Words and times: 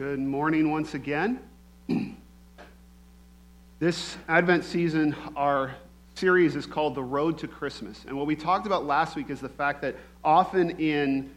Good 0.00 0.18
morning 0.18 0.70
once 0.70 0.94
again. 0.94 1.40
this 3.80 4.16
Advent 4.28 4.64
season, 4.64 5.14
our 5.36 5.74
series 6.14 6.56
is 6.56 6.64
called 6.64 6.94
The 6.94 7.02
Road 7.02 7.36
to 7.40 7.46
Christmas. 7.46 8.06
And 8.08 8.16
what 8.16 8.26
we 8.26 8.34
talked 8.34 8.66
about 8.66 8.86
last 8.86 9.14
week 9.14 9.28
is 9.28 9.40
the 9.40 9.50
fact 9.50 9.82
that 9.82 9.96
often 10.24 10.70
in, 10.80 11.30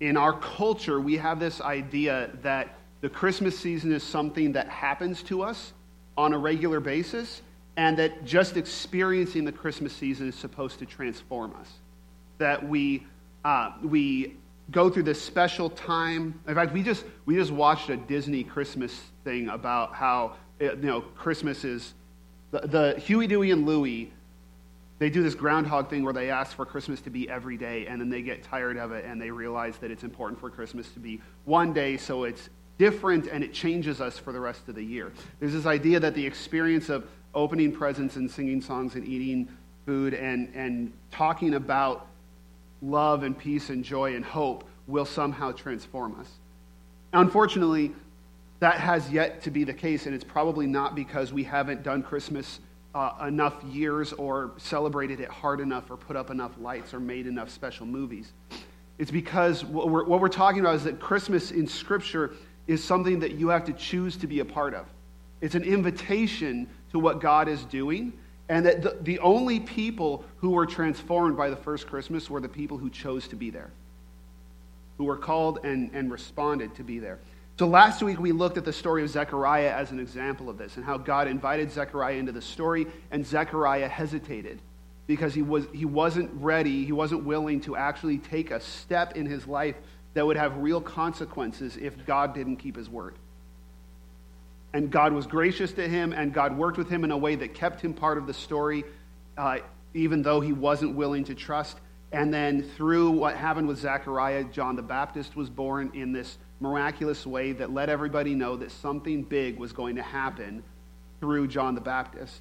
in 0.00 0.16
our 0.16 0.32
culture, 0.32 0.98
we 1.00 1.18
have 1.18 1.38
this 1.38 1.60
idea 1.60 2.30
that 2.40 2.78
the 3.02 3.10
Christmas 3.10 3.58
season 3.58 3.92
is 3.92 4.02
something 4.02 4.52
that 4.52 4.70
happens 4.70 5.22
to 5.24 5.42
us 5.42 5.74
on 6.16 6.32
a 6.32 6.38
regular 6.38 6.80
basis, 6.80 7.42
and 7.76 7.98
that 7.98 8.24
just 8.24 8.56
experiencing 8.56 9.44
the 9.44 9.52
Christmas 9.52 9.92
season 9.92 10.30
is 10.30 10.34
supposed 10.34 10.78
to 10.78 10.86
transform 10.86 11.54
us. 11.60 11.70
That 12.38 12.66
we, 12.66 13.06
uh, 13.44 13.72
we 13.82 14.38
go 14.70 14.90
through 14.90 15.04
this 15.04 15.20
special 15.20 15.70
time. 15.70 16.40
In 16.46 16.54
fact, 16.54 16.72
we 16.72 16.82
just 16.82 17.04
we 17.24 17.34
just 17.34 17.50
watched 17.50 17.90
a 17.90 17.96
Disney 17.96 18.44
Christmas 18.44 19.00
thing 19.24 19.48
about 19.48 19.94
how 19.94 20.36
eh, 20.60 20.70
you 20.70 20.76
know 20.76 21.00
Christmas 21.00 21.64
is 21.64 21.94
the, 22.50 22.60
the 22.60 23.00
Huey, 23.00 23.26
Dewey, 23.26 23.50
and 23.50 23.66
Louie. 23.66 24.12
They 24.98 25.10
do 25.10 25.22
this 25.22 25.36
groundhog 25.36 25.88
thing 25.88 26.02
where 26.02 26.12
they 26.12 26.28
ask 26.28 26.56
for 26.56 26.66
Christmas 26.66 27.00
to 27.02 27.10
be 27.10 27.30
every 27.30 27.56
day, 27.56 27.86
and 27.86 28.00
then 28.00 28.10
they 28.10 28.20
get 28.20 28.42
tired 28.42 28.76
of 28.76 28.90
it, 28.90 29.04
and 29.04 29.22
they 29.22 29.30
realize 29.30 29.78
that 29.78 29.92
it's 29.92 30.02
important 30.02 30.40
for 30.40 30.50
Christmas 30.50 30.90
to 30.90 30.98
be 30.98 31.20
one 31.44 31.72
day, 31.72 31.96
so 31.96 32.24
it's 32.24 32.50
different 32.78 33.26
and 33.26 33.44
it 33.44 33.52
changes 33.52 34.00
us 34.00 34.18
for 34.18 34.32
the 34.32 34.40
rest 34.40 34.68
of 34.68 34.74
the 34.74 34.82
year. 34.82 35.12
There's 35.40 35.52
this 35.52 35.66
idea 35.66 36.00
that 36.00 36.14
the 36.14 36.24
experience 36.24 36.88
of 36.88 37.06
opening 37.34 37.72
presents 37.72 38.16
and 38.16 38.30
singing 38.30 38.62
songs 38.62 38.94
and 38.94 39.06
eating 39.06 39.48
food 39.84 40.14
and, 40.14 40.50
and 40.54 40.92
talking 41.10 41.54
about 41.54 42.07
love 42.82 43.22
and 43.22 43.36
peace 43.36 43.70
and 43.70 43.84
joy 43.84 44.14
and 44.14 44.24
hope 44.24 44.64
will 44.86 45.04
somehow 45.04 45.52
transform 45.52 46.18
us. 46.20 46.30
Unfortunately, 47.12 47.92
that 48.60 48.78
has 48.78 49.10
yet 49.10 49.42
to 49.42 49.50
be 49.50 49.64
the 49.64 49.74
case, 49.74 50.06
and 50.06 50.14
it's 50.14 50.24
probably 50.24 50.66
not 50.66 50.94
because 50.94 51.32
we 51.32 51.44
haven't 51.44 51.82
done 51.82 52.02
Christmas 52.02 52.60
uh, 52.94 53.12
enough 53.26 53.62
years 53.64 54.12
or 54.14 54.52
celebrated 54.56 55.20
it 55.20 55.28
hard 55.28 55.60
enough 55.60 55.90
or 55.90 55.96
put 55.96 56.16
up 56.16 56.30
enough 56.30 56.52
lights 56.58 56.92
or 56.92 57.00
made 57.00 57.26
enough 57.26 57.50
special 57.50 57.86
movies. 57.86 58.32
It's 58.98 59.10
because 59.10 59.64
what 59.64 59.90
we're, 59.90 60.04
what 60.04 60.20
we're 60.20 60.28
talking 60.28 60.60
about 60.60 60.74
is 60.74 60.84
that 60.84 60.98
Christmas 60.98 61.52
in 61.52 61.66
Scripture 61.66 62.34
is 62.66 62.82
something 62.82 63.20
that 63.20 63.32
you 63.32 63.48
have 63.48 63.64
to 63.66 63.72
choose 63.72 64.16
to 64.16 64.26
be 64.26 64.40
a 64.40 64.44
part 64.44 64.74
of. 64.74 64.86
It's 65.40 65.54
an 65.54 65.62
invitation 65.62 66.68
to 66.90 66.98
what 66.98 67.20
God 67.20 67.48
is 67.48 67.64
doing, 67.64 68.12
and 68.48 68.64
that 68.64 68.82
the, 68.82 68.96
the 69.02 69.18
only 69.18 69.60
people 69.60 70.24
who 70.38 70.50
were 70.50 70.66
transformed 70.66 71.36
by 71.36 71.50
the 71.50 71.56
first 71.56 71.86
Christmas 71.86 72.30
were 72.30 72.40
the 72.40 72.48
people 72.48 72.78
who 72.78 72.90
chose 72.90 73.28
to 73.28 73.36
be 73.36 73.50
there, 73.50 73.70
who 74.96 75.04
were 75.04 75.16
called 75.16 75.60
and, 75.64 75.90
and 75.92 76.10
responded 76.10 76.74
to 76.76 76.82
be 76.82 76.98
there. 76.98 77.18
So 77.58 77.66
last 77.66 78.02
week 78.02 78.20
we 78.20 78.32
looked 78.32 78.56
at 78.56 78.64
the 78.64 78.72
story 78.72 79.02
of 79.02 79.10
Zechariah 79.10 79.72
as 79.72 79.90
an 79.90 79.98
example 79.98 80.48
of 80.48 80.58
this 80.58 80.76
and 80.76 80.84
how 80.84 80.96
God 80.96 81.26
invited 81.26 81.72
Zechariah 81.72 82.14
into 82.14 82.32
the 82.32 82.40
story, 82.40 82.86
and 83.10 83.26
Zechariah 83.26 83.88
hesitated 83.88 84.60
because 85.08 85.34
he, 85.34 85.42
was, 85.42 85.66
he 85.72 85.84
wasn't 85.84 86.30
ready, 86.34 86.84
he 86.84 86.92
wasn't 86.92 87.24
willing 87.24 87.60
to 87.62 87.76
actually 87.76 88.18
take 88.18 88.50
a 88.50 88.60
step 88.60 89.16
in 89.16 89.26
his 89.26 89.46
life 89.46 89.74
that 90.14 90.24
would 90.24 90.36
have 90.36 90.56
real 90.58 90.80
consequences 90.80 91.76
if 91.76 92.06
God 92.06 92.34
didn't 92.34 92.56
keep 92.56 92.76
his 92.76 92.88
word. 92.88 93.16
And 94.72 94.90
God 94.90 95.12
was 95.12 95.26
gracious 95.26 95.72
to 95.72 95.88
him, 95.88 96.12
and 96.12 96.32
God 96.32 96.56
worked 96.56 96.76
with 96.76 96.90
him 96.90 97.04
in 97.04 97.10
a 97.10 97.16
way 97.16 97.36
that 97.36 97.54
kept 97.54 97.80
him 97.80 97.94
part 97.94 98.18
of 98.18 98.26
the 98.26 98.34
story, 98.34 98.84
uh, 99.36 99.58
even 99.94 100.22
though 100.22 100.40
he 100.40 100.52
wasn't 100.52 100.94
willing 100.94 101.24
to 101.24 101.34
trust. 101.34 101.78
And 102.12 102.32
then 102.32 102.62
through 102.76 103.10
what 103.10 103.36
happened 103.36 103.68
with 103.68 103.78
Zechariah, 103.78 104.44
John 104.44 104.76
the 104.76 104.82
Baptist 104.82 105.36
was 105.36 105.48
born 105.50 105.90
in 105.94 106.12
this 106.12 106.38
miraculous 106.60 107.26
way 107.26 107.52
that 107.52 107.72
let 107.72 107.88
everybody 107.88 108.34
know 108.34 108.56
that 108.56 108.70
something 108.70 109.22
big 109.22 109.58
was 109.58 109.72
going 109.72 109.96
to 109.96 110.02
happen 110.02 110.62
through 111.20 111.48
John 111.48 111.74
the 111.74 111.80
Baptist 111.80 112.40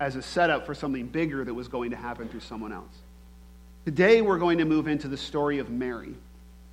as 0.00 0.16
a 0.16 0.22
setup 0.22 0.66
for 0.66 0.74
something 0.74 1.06
bigger 1.06 1.44
that 1.44 1.54
was 1.54 1.68
going 1.68 1.90
to 1.90 1.96
happen 1.96 2.28
through 2.28 2.40
someone 2.40 2.72
else. 2.72 2.94
Today, 3.84 4.22
we're 4.22 4.38
going 4.38 4.58
to 4.58 4.64
move 4.64 4.88
into 4.88 5.08
the 5.08 5.16
story 5.16 5.58
of 5.58 5.70
Mary. 5.70 6.14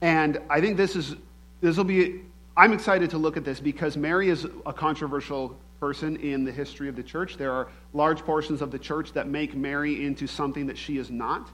And 0.01 0.39
I 0.49 0.61
think 0.61 0.77
this 0.77 0.95
is 0.95 1.15
this 1.61 1.77
will 1.77 1.83
be 1.83 2.21
I'm 2.55 2.73
excited 2.73 3.11
to 3.11 3.17
look 3.17 3.37
at 3.37 3.45
this 3.45 3.61
because 3.61 3.95
Mary 3.95 4.29
is 4.29 4.45
a 4.65 4.73
controversial 4.73 5.57
person 5.79 6.17
in 6.17 6.43
the 6.43 6.51
history 6.51 6.89
of 6.89 6.97
the 6.97 7.03
church. 7.03 7.37
There 7.37 7.53
are 7.53 7.69
large 7.93 8.19
portions 8.19 8.61
of 8.61 8.71
the 8.71 8.79
church 8.79 9.13
that 9.13 9.27
make 9.27 9.55
Mary 9.55 10.05
into 10.05 10.27
something 10.27 10.67
that 10.67 10.77
she 10.77 10.97
is 10.97 11.09
not. 11.09 11.49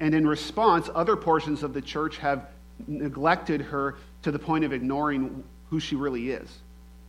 And 0.00 0.14
in 0.14 0.26
response, 0.26 0.90
other 0.94 1.16
portions 1.16 1.62
of 1.62 1.72
the 1.72 1.80
church 1.80 2.18
have 2.18 2.48
neglected 2.88 3.60
her 3.62 3.96
to 4.22 4.32
the 4.32 4.38
point 4.38 4.64
of 4.64 4.72
ignoring 4.72 5.44
who 5.70 5.78
she 5.78 5.94
really 5.94 6.30
is 6.30 6.58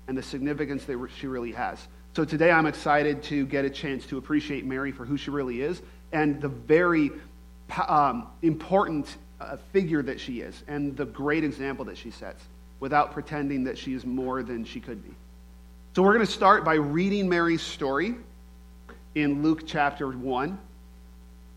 and 0.08 0.18
the 0.18 0.24
significance 0.24 0.86
that 0.86 1.10
she 1.18 1.28
really 1.28 1.52
has. 1.52 1.88
So 2.16 2.24
today 2.24 2.52
I'm 2.52 2.68
excited 2.68 3.24
to 3.24 3.46
get 3.48 3.66
a 3.66 3.70
chance 3.70 4.06
to 4.08 4.20
appreciate 4.20 4.64
Mary 4.64 4.92
for 4.92 5.06
who 5.06 5.18
she 5.18 5.32
really 5.32 5.62
is 5.62 5.82
and 6.14 6.40
the 6.40 6.48
very 6.50 7.12
um, 7.88 8.28
important 8.44 9.18
uh, 9.42 9.58
figure 9.74 10.04
that 10.04 10.20
she 10.20 10.42
is 10.42 10.64
and 10.68 10.96
the 10.96 11.06
great 11.06 11.44
example 11.44 11.84
that 11.86 11.98
she 11.98 12.12
sets 12.12 12.42
without 12.80 13.12
pretending 13.12 13.64
that 13.66 13.78
she 13.78 13.94
is 13.94 14.06
more 14.06 14.44
than 14.44 14.64
she 14.64 14.80
could 14.80 15.04
be. 15.04 15.14
So 15.96 16.04
we're 16.04 16.14
going 16.14 16.26
to 16.26 16.32
start 16.32 16.64
by 16.64 16.76
reading 16.76 17.28
Mary's 17.28 17.62
story 17.62 18.16
in 19.16 19.42
Luke 19.42 19.66
chapter 19.66 20.10
1, 20.10 20.60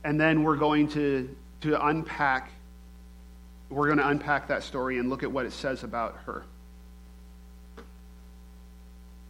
and 0.04 0.20
then 0.20 0.42
we're 0.42 0.56
going 0.56 0.88
to, 0.88 1.34
to 1.60 1.86
unpack 1.86 2.50
we're 3.70 3.86
going 3.86 3.98
to 3.98 4.08
unpack 4.08 4.48
that 4.48 4.64
story 4.64 4.98
and 4.98 5.08
look 5.08 5.22
at 5.22 5.30
what 5.30 5.46
it 5.46 5.52
says 5.52 5.84
about 5.84 6.16
her. 6.26 6.42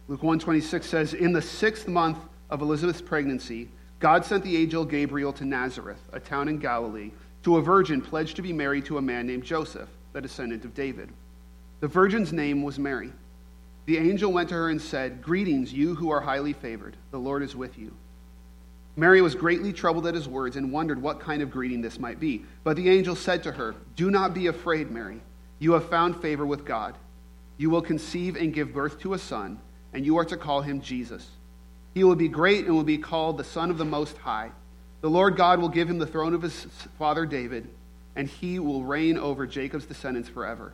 Luke 0.07 0.23
126 0.23 0.85
says, 0.85 1.13
In 1.13 1.31
the 1.31 1.41
sixth 1.41 1.87
month 1.87 2.17
of 2.49 2.61
Elizabeth's 2.61 3.01
pregnancy, 3.01 3.69
God 3.99 4.25
sent 4.25 4.43
the 4.43 4.57
angel 4.57 4.83
Gabriel 4.83 5.31
to 5.33 5.45
Nazareth, 5.45 6.01
a 6.11 6.19
town 6.19 6.47
in 6.47 6.57
Galilee, 6.57 7.11
to 7.43 7.57
a 7.57 7.61
virgin 7.61 8.01
pledged 8.01 8.35
to 8.37 8.41
be 8.41 8.51
married 8.51 8.85
to 8.85 8.97
a 8.97 9.01
man 9.01 9.27
named 9.27 9.43
Joseph, 9.43 9.89
the 10.13 10.21
descendant 10.21 10.65
of 10.65 10.73
David. 10.73 11.09
The 11.81 11.87
virgin's 11.87 12.31
name 12.31 12.61
was 12.61 12.77
Mary. 12.77 13.11
The 13.87 13.97
angel 13.97 14.31
went 14.31 14.49
to 14.49 14.55
her 14.55 14.69
and 14.69 14.79
said, 14.79 15.23
Greetings, 15.23 15.73
you 15.73 15.95
who 15.95 16.11
are 16.11 16.21
highly 16.21 16.53
favored. 16.53 16.95
The 17.09 17.17
Lord 17.17 17.41
is 17.41 17.55
with 17.55 17.75
you. 17.75 17.91
Mary 18.95 19.19
was 19.19 19.33
greatly 19.33 19.73
troubled 19.73 20.05
at 20.05 20.13
his 20.13 20.27
words 20.27 20.57
and 20.57 20.71
wondered 20.71 21.01
what 21.01 21.19
kind 21.19 21.41
of 21.41 21.49
greeting 21.49 21.81
this 21.81 21.99
might 21.99 22.19
be. 22.19 22.45
But 22.63 22.75
the 22.75 22.87
angel 22.87 23.15
said 23.15 23.41
to 23.43 23.51
her, 23.53 23.73
Do 23.95 24.11
not 24.11 24.35
be 24.35 24.45
afraid, 24.45 24.91
Mary. 24.91 25.21
You 25.57 25.71
have 25.71 25.89
found 25.89 26.21
favor 26.21 26.45
with 26.45 26.65
God. 26.65 26.95
You 27.57 27.71
will 27.71 27.81
conceive 27.81 28.35
and 28.35 28.53
give 28.53 28.73
birth 28.73 28.99
to 28.99 29.15
a 29.15 29.19
son, 29.19 29.59
and 29.91 30.05
you 30.05 30.17
are 30.17 30.25
to 30.25 30.37
call 30.37 30.61
him 30.61 30.81
Jesus. 30.81 31.27
He 31.95 32.03
will 32.03 32.15
be 32.15 32.27
great 32.27 32.65
and 32.65 32.75
will 32.75 32.83
be 32.83 32.99
called 32.99 33.37
the 33.37 33.43
Son 33.43 33.71
of 33.71 33.79
the 33.79 33.85
Most 33.85 34.17
High. 34.17 34.51
The 35.01 35.09
Lord 35.09 35.35
God 35.35 35.59
will 35.59 35.69
give 35.69 35.89
him 35.89 35.97
the 35.97 36.05
throne 36.05 36.35
of 36.35 36.43
his 36.43 36.67
father 36.99 37.25
David, 37.25 37.67
and 38.15 38.27
he 38.27 38.59
will 38.59 38.83
reign 38.83 39.17
over 39.17 39.47
Jacob's 39.47 39.85
descendants 39.85 40.29
forever 40.29 40.73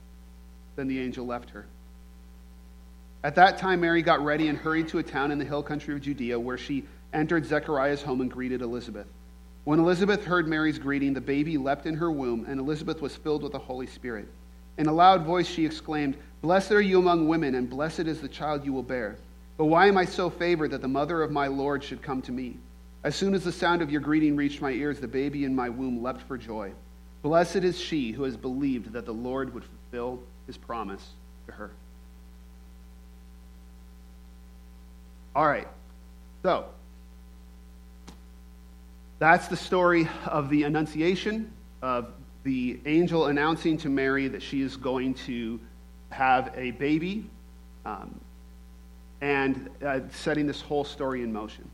Then 0.75 0.87
the 0.87 0.99
angel 0.99 1.25
left 1.25 1.49
her. 1.51 1.65
At 3.23 3.35
that 3.35 3.57
time, 3.57 3.81
Mary 3.81 4.01
got 4.01 4.23
ready 4.23 4.47
and 4.47 4.57
hurried 4.57 4.87
to 4.89 4.97
a 4.97 5.03
town 5.03 5.31
in 5.31 5.37
the 5.37 5.45
hill 5.45 5.61
country 5.61 5.93
of 5.93 6.01
Judea, 6.01 6.39
where 6.39 6.57
she 6.57 6.85
entered 7.13 7.45
Zechariah's 7.45 8.01
home 8.01 8.21
and 8.21 8.31
greeted 8.31 8.61
Elizabeth. 8.61 9.05
When 9.63 9.79
Elizabeth 9.79 10.25
heard 10.25 10.47
Mary's 10.47 10.79
greeting, 10.79 11.13
the 11.13 11.21
baby 11.21 11.57
leapt 11.57 11.85
in 11.85 11.95
her 11.95 12.11
womb, 12.11 12.45
and 12.47 12.59
Elizabeth 12.59 12.99
was 12.99 13.15
filled 13.15 13.43
with 13.43 13.51
the 13.51 13.59
Holy 13.59 13.85
Spirit. 13.85 14.27
In 14.77 14.87
a 14.87 14.93
loud 14.93 15.23
voice, 15.23 15.47
she 15.47 15.65
exclaimed, 15.65 16.17
Blessed 16.41 16.71
are 16.71 16.81
you 16.81 16.97
among 16.97 17.27
women, 17.27 17.53
and 17.53 17.69
blessed 17.69 17.99
is 18.01 18.21
the 18.21 18.27
child 18.27 18.65
you 18.65 18.73
will 18.73 18.81
bear. 18.81 19.17
But 19.57 19.65
why 19.65 19.87
am 19.87 19.97
I 19.97 20.05
so 20.05 20.31
favored 20.31 20.71
that 20.71 20.81
the 20.81 20.87
mother 20.87 21.21
of 21.21 21.29
my 21.29 21.45
Lord 21.45 21.83
should 21.83 22.01
come 22.01 22.23
to 22.23 22.31
me? 22.31 22.57
As 23.03 23.15
soon 23.15 23.35
as 23.35 23.43
the 23.43 23.51
sound 23.51 23.83
of 23.83 23.91
your 23.91 24.01
greeting 24.01 24.35
reached 24.35 24.61
my 24.61 24.71
ears, 24.71 24.99
the 24.99 25.07
baby 25.07 25.45
in 25.45 25.55
my 25.55 25.69
womb 25.69 26.01
leapt 26.01 26.21
for 26.23 26.37
joy. 26.37 26.71
Blessed 27.21 27.57
is 27.57 27.79
she 27.79 28.11
who 28.11 28.23
has 28.23 28.35
believed 28.35 28.93
that 28.93 29.05
the 29.05 29.13
Lord 29.13 29.53
would 29.53 29.63
fulfill 29.63 30.23
his 30.47 30.57
promise 30.57 31.05
to 31.47 31.53
her. 31.53 31.71
All 35.33 35.47
right, 35.47 35.67
so 36.43 36.65
that's 39.19 39.47
the 39.47 39.55
story 39.55 40.09
of 40.25 40.49
the 40.49 40.63
Annunciation, 40.63 41.51
of 41.81 42.11
the 42.43 42.79
angel 42.85 43.27
announcing 43.27 43.77
to 43.77 43.89
Mary 43.89 44.27
that 44.27 44.41
she 44.41 44.61
is 44.61 44.75
going 44.75 45.13
to 45.13 45.59
have 46.09 46.51
a 46.55 46.71
baby 46.71 47.29
um, 47.85 48.19
and 49.21 49.69
uh, 49.85 50.01
setting 50.11 50.47
this 50.47 50.59
whole 50.59 50.83
story 50.83 51.23
in 51.23 51.31
motion. 51.31 51.69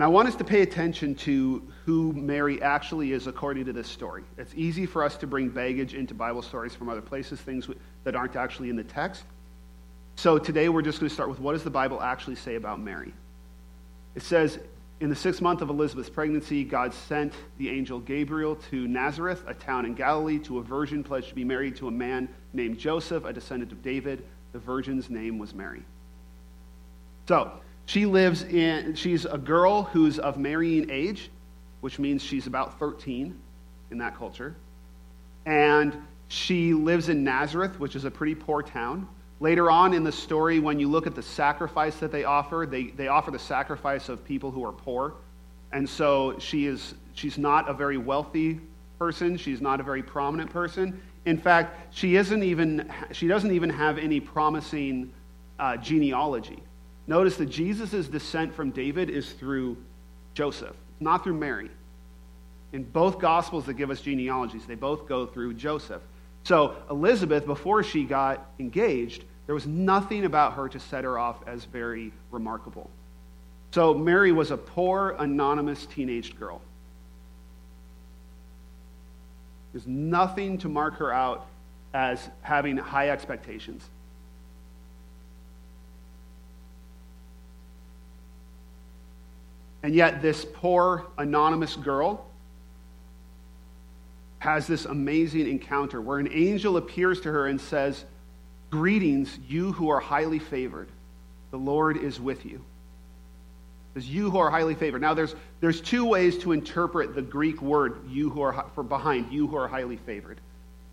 And 0.00 0.04
I 0.06 0.08
want 0.08 0.28
us 0.28 0.36
to 0.36 0.44
pay 0.44 0.62
attention 0.62 1.14
to 1.16 1.62
who 1.84 2.14
Mary 2.14 2.62
actually 2.62 3.12
is 3.12 3.26
according 3.26 3.66
to 3.66 3.74
this 3.74 3.86
story. 3.86 4.24
It's 4.38 4.54
easy 4.54 4.86
for 4.86 5.04
us 5.04 5.14
to 5.18 5.26
bring 5.26 5.50
baggage 5.50 5.92
into 5.92 6.14
Bible 6.14 6.40
stories 6.40 6.74
from 6.74 6.88
other 6.88 7.02
places, 7.02 7.38
things 7.38 7.68
that 8.04 8.16
aren't 8.16 8.34
actually 8.34 8.70
in 8.70 8.76
the 8.76 8.82
text. 8.82 9.24
So 10.16 10.38
today 10.38 10.70
we're 10.70 10.80
just 10.80 11.00
going 11.00 11.10
to 11.10 11.14
start 11.14 11.28
with 11.28 11.38
what 11.38 11.52
does 11.52 11.64
the 11.64 11.70
Bible 11.70 12.00
actually 12.00 12.36
say 12.36 12.54
about 12.54 12.80
Mary? 12.80 13.12
It 14.14 14.22
says, 14.22 14.58
in 15.00 15.10
the 15.10 15.14
sixth 15.14 15.42
month 15.42 15.60
of 15.60 15.68
Elizabeth's 15.68 16.08
pregnancy, 16.08 16.64
God 16.64 16.94
sent 16.94 17.34
the 17.58 17.68
angel 17.68 18.00
Gabriel 18.00 18.56
to 18.70 18.88
Nazareth, 18.88 19.44
a 19.46 19.52
town 19.52 19.84
in 19.84 19.92
Galilee, 19.92 20.38
to 20.44 20.60
a 20.60 20.62
virgin 20.62 21.04
pledged 21.04 21.28
to 21.28 21.34
be 21.34 21.44
married 21.44 21.76
to 21.76 21.88
a 21.88 21.92
man 21.92 22.26
named 22.54 22.78
Joseph, 22.78 23.26
a 23.26 23.34
descendant 23.34 23.70
of 23.70 23.82
David. 23.82 24.24
The 24.52 24.60
virgin's 24.60 25.10
name 25.10 25.38
was 25.38 25.52
Mary. 25.52 25.82
So, 27.28 27.60
she 27.90 28.06
lives 28.06 28.44
in, 28.44 28.94
she's 28.94 29.24
a 29.24 29.36
girl 29.36 29.82
who's 29.82 30.20
of 30.20 30.38
marrying 30.38 30.88
age, 30.90 31.28
which 31.80 31.98
means 31.98 32.22
she's 32.22 32.46
about 32.46 32.78
13 32.78 33.36
in 33.90 33.98
that 33.98 34.16
culture. 34.16 34.54
And 35.44 35.96
she 36.28 36.72
lives 36.72 37.08
in 37.08 37.24
Nazareth, 37.24 37.80
which 37.80 37.96
is 37.96 38.04
a 38.04 38.10
pretty 38.10 38.36
poor 38.36 38.62
town. 38.62 39.08
Later 39.40 39.72
on 39.72 39.92
in 39.92 40.04
the 40.04 40.12
story, 40.12 40.60
when 40.60 40.78
you 40.78 40.88
look 40.88 41.08
at 41.08 41.16
the 41.16 41.22
sacrifice 41.22 41.96
that 41.96 42.12
they 42.12 42.22
offer, 42.22 42.64
they, 42.70 42.84
they 42.84 43.08
offer 43.08 43.32
the 43.32 43.40
sacrifice 43.40 44.08
of 44.08 44.24
people 44.24 44.52
who 44.52 44.64
are 44.64 44.72
poor. 44.72 45.14
And 45.72 45.88
so 45.88 46.38
she 46.38 46.66
is, 46.66 46.94
she's 47.14 47.38
not 47.38 47.68
a 47.68 47.72
very 47.74 47.98
wealthy 47.98 48.60
person. 49.00 49.36
She's 49.36 49.60
not 49.60 49.80
a 49.80 49.82
very 49.82 50.04
prominent 50.04 50.52
person. 50.52 51.02
In 51.24 51.38
fact, 51.38 51.96
she, 51.96 52.14
isn't 52.14 52.44
even, 52.44 52.88
she 53.10 53.26
doesn't 53.26 53.50
even 53.50 53.68
have 53.68 53.98
any 53.98 54.20
promising 54.20 55.12
uh, 55.58 55.76
genealogy. 55.76 56.62
Notice 57.10 57.38
that 57.38 57.46
Jesus' 57.46 58.06
descent 58.06 58.54
from 58.54 58.70
David 58.70 59.10
is 59.10 59.32
through 59.32 59.76
Joseph, 60.32 60.76
not 61.00 61.24
through 61.24 61.34
Mary. 61.34 61.68
In 62.72 62.84
both 62.84 63.18
Gospels 63.18 63.66
that 63.66 63.74
give 63.74 63.90
us 63.90 64.00
genealogies, 64.00 64.64
they 64.64 64.76
both 64.76 65.08
go 65.08 65.26
through 65.26 65.54
Joseph. 65.54 66.02
So 66.44 66.76
Elizabeth, 66.88 67.46
before 67.46 67.82
she 67.82 68.04
got 68.04 68.52
engaged, 68.60 69.24
there 69.46 69.56
was 69.56 69.66
nothing 69.66 70.24
about 70.24 70.52
her 70.52 70.68
to 70.68 70.78
set 70.78 71.02
her 71.02 71.18
off 71.18 71.38
as 71.48 71.64
very 71.64 72.12
remarkable. 72.30 72.88
So 73.72 73.92
Mary 73.92 74.30
was 74.30 74.52
a 74.52 74.56
poor, 74.56 75.16
anonymous 75.18 75.86
teenage 75.86 76.38
girl. 76.38 76.60
There's 79.72 79.88
nothing 79.88 80.58
to 80.58 80.68
mark 80.68 80.98
her 80.98 81.12
out 81.12 81.48
as 81.92 82.28
having 82.42 82.76
high 82.76 83.08
expectations. 83.08 83.84
And 89.82 89.94
yet, 89.94 90.20
this 90.20 90.44
poor, 90.44 91.06
anonymous 91.16 91.76
girl 91.76 92.26
has 94.40 94.66
this 94.66 94.84
amazing 94.86 95.48
encounter 95.48 96.00
where 96.00 96.18
an 96.18 96.28
angel 96.32 96.76
appears 96.76 97.20
to 97.22 97.30
her 97.30 97.46
and 97.46 97.60
says, 97.60 98.04
Greetings, 98.70 99.38
you 99.48 99.72
who 99.72 99.90
are 99.90 100.00
highly 100.00 100.38
favored. 100.38 100.88
The 101.50 101.58
Lord 101.58 101.96
is 101.96 102.20
with 102.20 102.44
you. 102.44 102.62
As 103.96 104.08
you 104.08 104.30
who 104.30 104.38
are 104.38 104.50
highly 104.50 104.74
favored. 104.74 105.02
Now, 105.02 105.14
there's, 105.14 105.34
there's 105.60 105.80
two 105.80 106.04
ways 106.04 106.38
to 106.38 106.52
interpret 106.52 107.14
the 107.14 107.22
Greek 107.22 107.60
word 107.60 108.08
you 108.08 108.30
who 108.30 108.40
are 108.42 108.66
for 108.74 108.84
behind, 108.84 109.32
you 109.32 109.48
who 109.48 109.56
are 109.56 109.66
highly 109.66 109.96
favored. 109.96 110.40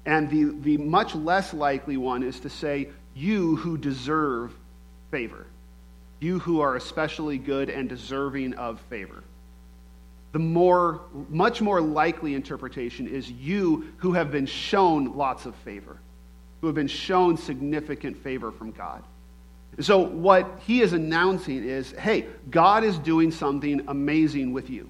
And 0.05 0.29
the, 0.29 0.55
the 0.61 0.77
much 0.77 1.13
less 1.13 1.53
likely 1.53 1.97
one 1.97 2.23
is 2.23 2.39
to 2.39 2.49
say, 2.49 2.89
you 3.13 3.55
who 3.57 3.77
deserve 3.77 4.53
favor. 5.11 5.45
You 6.19 6.39
who 6.39 6.61
are 6.61 6.75
especially 6.75 7.37
good 7.37 7.69
and 7.69 7.87
deserving 7.87 8.55
of 8.55 8.79
favor. 8.89 9.23
The 10.31 10.39
more, 10.39 11.01
much 11.29 11.61
more 11.61 11.81
likely 11.81 12.35
interpretation 12.35 13.07
is 13.07 13.31
you 13.31 13.93
who 13.97 14.13
have 14.13 14.31
been 14.31 14.45
shown 14.45 15.15
lots 15.15 15.45
of 15.45 15.55
favor 15.55 15.99
who 16.61 16.67
have 16.67 16.75
been 16.75 16.87
shown 16.87 17.37
significant 17.37 18.17
favor 18.17 18.51
from 18.51 18.71
God. 18.71 19.03
So, 19.79 19.99
what 19.99 20.59
he 20.65 20.81
is 20.81 20.93
announcing 20.93 21.63
is 21.63 21.91
hey, 21.91 22.25
God 22.49 22.83
is 22.83 22.97
doing 22.97 23.31
something 23.31 23.83
amazing 23.87 24.53
with 24.53 24.69
you. 24.69 24.89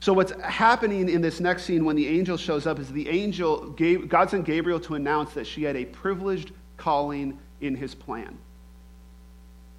So, 0.00 0.12
what's 0.12 0.32
happening 0.42 1.08
in 1.08 1.22
this 1.22 1.40
next 1.40 1.64
scene 1.64 1.84
when 1.86 1.96
the 1.96 2.06
angel 2.06 2.36
shows 2.36 2.66
up 2.66 2.78
is 2.78 2.92
the 2.92 3.08
angel, 3.08 3.70
God 4.08 4.28
sent 4.28 4.44
Gabriel 4.44 4.80
to 4.80 4.94
announce 4.94 5.32
that 5.34 5.46
she 5.46 5.62
had 5.62 5.76
a 5.76 5.86
privileged 5.86 6.52
calling 6.76 7.38
in 7.62 7.74
his 7.74 7.94
plan. 7.94 8.36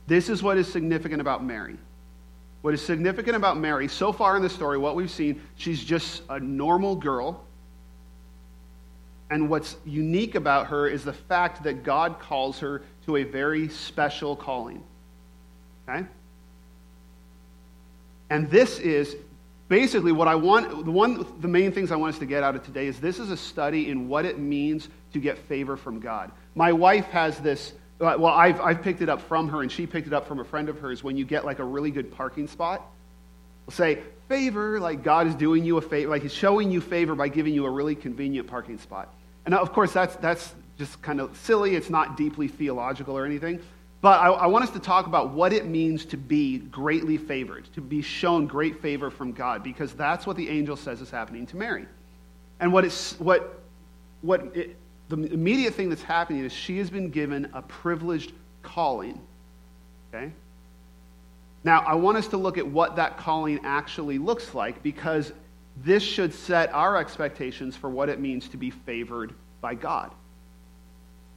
This 0.07 0.29
is 0.29 0.43
what 0.43 0.57
is 0.57 0.71
significant 0.71 1.21
about 1.21 1.43
Mary. 1.43 1.77
What 2.61 2.73
is 2.73 2.81
significant 2.81 3.35
about 3.35 3.57
Mary, 3.57 3.87
so 3.87 4.11
far 4.11 4.35
in 4.35 4.41
the 4.41 4.49
story, 4.49 4.77
what 4.77 4.95
we've 4.95 5.11
seen, 5.11 5.41
she's 5.55 5.83
just 5.83 6.23
a 6.29 6.39
normal 6.39 6.95
girl 6.95 7.45
and 9.29 9.49
what's 9.49 9.75
unique 9.85 10.35
about 10.35 10.67
her 10.67 10.87
is 10.87 11.03
the 11.03 11.13
fact 11.13 11.63
that 11.63 11.83
God 11.83 12.19
calls 12.19 12.59
her 12.59 12.83
to 13.05 13.17
a 13.17 13.23
very 13.23 13.69
special 13.69 14.35
calling. 14.35 14.83
Okay? 15.89 16.05
And 18.29 18.49
this 18.49 18.79
is 18.79 19.15
basically 19.67 20.11
what 20.11 20.27
I 20.27 20.35
want, 20.35 20.85
the, 20.85 20.91
one, 20.91 21.25
the 21.41 21.47
main 21.47 21.71
things 21.71 21.91
I 21.91 21.95
want 21.95 22.13
us 22.13 22.19
to 22.19 22.25
get 22.25 22.43
out 22.43 22.55
of 22.55 22.63
today 22.63 22.87
is 22.87 22.99
this 22.99 23.19
is 23.19 23.31
a 23.31 23.37
study 23.37 23.89
in 23.89 24.07
what 24.07 24.25
it 24.25 24.37
means 24.37 24.89
to 25.13 25.19
get 25.19 25.37
favor 25.37 25.75
from 25.75 25.99
God. 25.99 26.31
My 26.53 26.71
wife 26.71 27.05
has 27.07 27.39
this, 27.39 27.73
well, 27.99 28.25
I've, 28.27 28.59
I've 28.59 28.81
picked 28.81 29.01
it 29.01 29.09
up 29.09 29.21
from 29.21 29.49
her, 29.49 29.61
and 29.61 29.71
she 29.71 29.87
picked 29.87 30.07
it 30.07 30.13
up 30.13 30.27
from 30.27 30.39
a 30.39 30.43
friend 30.43 30.69
of 30.69 30.79
hers. 30.79 31.03
When 31.03 31.17
you 31.17 31.25
get 31.25 31.45
like 31.45 31.59
a 31.59 31.63
really 31.63 31.91
good 31.91 32.11
parking 32.11 32.47
spot, 32.47 32.81
we'll 33.65 33.73
say, 33.73 33.99
favor, 34.27 34.79
like 34.79 35.03
God 35.03 35.27
is 35.27 35.35
doing 35.35 35.63
you 35.63 35.77
a 35.77 35.81
favor, 35.81 36.09
like 36.09 36.21
He's 36.21 36.33
showing 36.33 36.71
you 36.71 36.81
favor 36.81 37.15
by 37.15 37.27
giving 37.27 37.53
you 37.53 37.65
a 37.65 37.69
really 37.69 37.95
convenient 37.95 38.47
parking 38.47 38.77
spot. 38.77 39.13
And 39.45 39.53
of 39.53 39.71
course, 39.71 39.93
that's, 39.93 40.15
that's 40.17 40.53
just 40.77 41.01
kind 41.01 41.21
of 41.21 41.35
silly. 41.37 41.75
It's 41.75 41.89
not 41.89 42.17
deeply 42.17 42.47
theological 42.47 43.17
or 43.17 43.25
anything. 43.25 43.61
But 44.01 44.19
I, 44.19 44.27
I, 44.27 44.45
want 44.47 44.63
us 44.63 44.71
to 44.71 44.79
talk 44.79 45.07
about 45.07 45.31
what 45.31 45.51
it 45.51 45.65
means 45.65 46.05
to 46.05 46.17
be 46.17 46.59
greatly 46.59 47.17
favored, 47.17 47.65
to 47.73 47.81
be 47.81 48.01
shown 48.01 48.45
great 48.45 48.79
favor 48.81 49.09
from 49.09 49.31
God, 49.31 49.63
because 49.63 49.93
that's 49.93 50.27
what 50.27 50.35
the 50.37 50.47
angel 50.47 50.75
says 50.75 51.01
is 51.01 51.09
happening 51.09 51.47
to 51.47 51.57
Mary. 51.57 51.87
And 52.59 52.71
what, 52.71 52.85
it's, 52.85 53.19
what, 53.19 53.61
what 54.21 54.55
it, 54.55 54.75
the 55.09 55.17
immediate 55.31 55.73
thing 55.75 55.89
that's 55.89 56.01
happening 56.01 56.43
is 56.43 56.51
she 56.51 56.77
has 56.79 56.89
been 56.89 57.09
given 57.09 57.49
a 57.53 57.61
privileged 57.61 58.31
calling. 58.63 59.21
Okay? 60.13 60.31
Now, 61.63 61.81
I 61.81 61.95
want 61.95 62.17
us 62.17 62.27
to 62.29 62.37
look 62.37 62.57
at 62.57 62.67
what 62.67 62.95
that 62.95 63.17
calling 63.17 63.59
actually 63.63 64.17
looks 64.17 64.53
like 64.53 64.81
because 64.83 65.31
this 65.83 66.03
should 66.03 66.33
set 66.33 66.73
our 66.73 66.97
expectations 66.97 67.75
for 67.75 67.89
what 67.89 68.09
it 68.09 68.19
means 68.19 68.47
to 68.49 68.57
be 68.57 68.69
favored 68.69 69.33
by 69.61 69.75
God. 69.75 70.13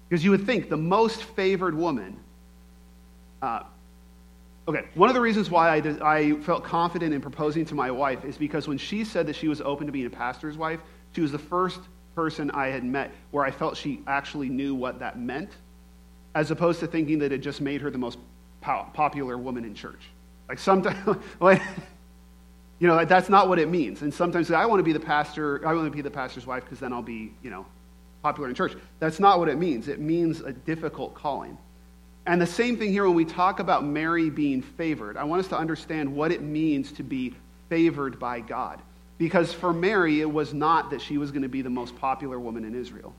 Because 0.09 0.25
you 0.25 0.31
would 0.31 0.47
think 0.47 0.69
the 0.69 0.77
most 0.77 1.23
favored 1.23 1.75
woman. 1.75 2.19
Uh, 3.43 3.65
okay, 4.67 4.87
one 4.95 5.09
of 5.09 5.15
the 5.15 5.21
reasons 5.21 5.51
why 5.51 5.71
I, 5.71 5.81
did, 5.81 6.01
I 6.01 6.35
felt 6.41 6.65
confident 6.65 7.13
in 7.13 7.21
proposing 7.21 7.65
to 7.67 7.75
my 7.75 7.91
wife 7.91 8.25
is 8.25 8.39
because 8.39 8.69
when 8.69 8.79
she 8.79 9.05
said 9.05 9.27
that 9.27 9.37
she 9.37 9.49
was 9.49 9.61
open 9.61 9.87
to 9.87 9.93
being 9.93 10.07
a 10.07 10.11
pastor's 10.11 10.57
wife, 10.57 10.81
she 11.15 11.21
was 11.21 11.33
the 11.33 11.39
first 11.39 11.81
person 12.19 12.51
I 12.51 12.67
had 12.67 12.83
met 12.83 13.13
where 13.31 13.45
I 13.45 13.53
felt 13.53 13.77
she 13.77 14.01
actually 14.09 14.49
knew 14.49 14.75
what 14.75 14.99
that 14.99 15.21
meant, 15.21 15.53
as 16.35 16.51
opposed 16.51 16.81
to 16.81 16.89
thinking 16.89 17.21
that 17.21 17.31
it 17.31 17.39
just 17.39 17.61
made 17.61 17.81
her 17.81 17.93
the 17.93 17.99
most 17.99 18.19
po- 18.61 18.89
popular 18.93 19.39
woman 19.39 19.65
in 19.65 19.73
church. 19.73 20.01
Like 20.49 20.59
sometimes, 20.59 21.17
like, 21.41 21.63
you 22.81 22.89
know, 22.89 23.05
that's 23.05 23.29
not 23.29 23.49
what 23.49 23.61
it 23.61 23.69
means. 23.69 24.03
And 24.03 24.13
sometimes 24.13 24.51
I 24.51 24.67
want 24.67 24.81
to 24.81 24.83
be 24.83 24.93
the 24.93 24.99
pastor, 24.99 25.65
I 25.65 25.73
want 25.75 25.87
to 25.87 25.93
be 25.93 26.03
the 26.03 26.11
pastor's 26.11 26.45
wife 26.45 26.65
because 26.65 26.81
then 26.81 26.93
I'll 26.93 27.03
be, 27.03 27.33
you 27.41 27.51
know, 27.51 27.65
popular 28.21 28.49
in 28.49 28.57
church. 28.57 28.75
That's 28.99 29.21
not 29.21 29.39
what 29.39 29.49
it 29.49 29.57
means. 29.57 29.87
It 29.87 30.01
means 30.01 30.41
a 30.41 30.51
difficult 30.51 31.15
calling. 31.15 31.57
And 32.27 32.43
the 32.43 32.47
same 32.47 32.77
thing 32.77 32.91
here 32.91 33.05
when 33.05 33.15
we 33.15 33.27
talk 33.27 33.61
about 33.61 33.85
Mary 33.85 34.29
being 34.29 34.61
favored. 34.61 35.17
I 35.17 35.23
want 35.23 35.39
us 35.39 35.49
to 35.51 35.57
understand 35.57 36.13
what 36.13 36.33
it 36.33 36.43
means 36.43 36.91
to 36.93 37.05
be 37.05 37.37
favored 37.69 38.19
by 38.19 38.41
God. 38.41 38.83
Because 39.19 39.53
for 39.53 39.73
Mary, 39.73 40.21
it 40.21 40.33
was 40.33 40.55
not 40.55 40.91
that 40.91 41.03
she 41.03 41.19
was 41.19 41.33
going 41.33 41.43
to 41.43 41.49
be 41.49 41.61
the 41.61 41.71
most 41.71 41.97
popular 41.99 42.39
woman 42.39 42.65
in 42.65 42.75
Israel. 42.75 43.13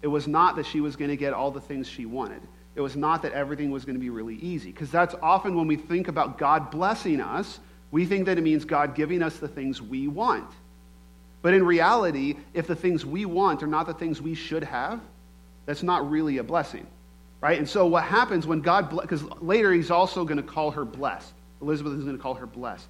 It 0.00 0.08
was 0.08 0.26
not 0.26 0.56
that 0.56 0.66
she 0.66 0.80
was 0.80 0.96
going 0.96 1.10
to 1.10 1.16
get 1.16 1.32
all 1.32 1.50
the 1.50 1.60
things 1.60 1.86
she 1.86 2.06
wanted. 2.06 2.40
It 2.74 2.80
was 2.80 2.96
not 2.96 3.22
that 3.22 3.32
everything 3.32 3.70
was 3.70 3.84
going 3.84 3.94
to 3.94 4.00
be 4.00 4.10
really 4.10 4.36
easy. 4.36 4.72
Because 4.72 4.90
that's 4.90 5.14
often 5.22 5.54
when 5.54 5.66
we 5.66 5.76
think 5.76 6.08
about 6.08 6.38
God 6.38 6.70
blessing 6.70 7.20
us, 7.20 7.60
we 7.90 8.06
think 8.06 8.24
that 8.26 8.38
it 8.38 8.40
means 8.40 8.64
God 8.64 8.94
giving 8.94 9.22
us 9.22 9.36
the 9.36 9.48
things 9.48 9.82
we 9.82 10.08
want. 10.08 10.50
But 11.42 11.54
in 11.54 11.64
reality, 11.64 12.36
if 12.54 12.66
the 12.66 12.74
things 12.74 13.04
we 13.04 13.26
want 13.26 13.62
are 13.62 13.66
not 13.66 13.86
the 13.86 13.94
things 13.94 14.22
we 14.22 14.34
should 14.34 14.64
have, 14.64 15.00
that's 15.66 15.82
not 15.82 16.10
really 16.10 16.38
a 16.38 16.42
blessing. 16.42 16.86
Right? 17.40 17.58
And 17.58 17.68
so 17.68 17.86
what 17.86 18.04
happens 18.04 18.46
when 18.46 18.60
God, 18.60 18.88
because 18.88 19.22
later 19.42 19.72
he's 19.72 19.90
also 19.90 20.24
going 20.24 20.38
to 20.38 20.42
call 20.42 20.70
her 20.70 20.84
blessed. 20.84 21.32
Elizabeth 21.60 21.92
is 21.94 22.04
going 22.04 22.16
to 22.16 22.22
call 22.22 22.34
her 22.34 22.46
blessed. 22.46 22.86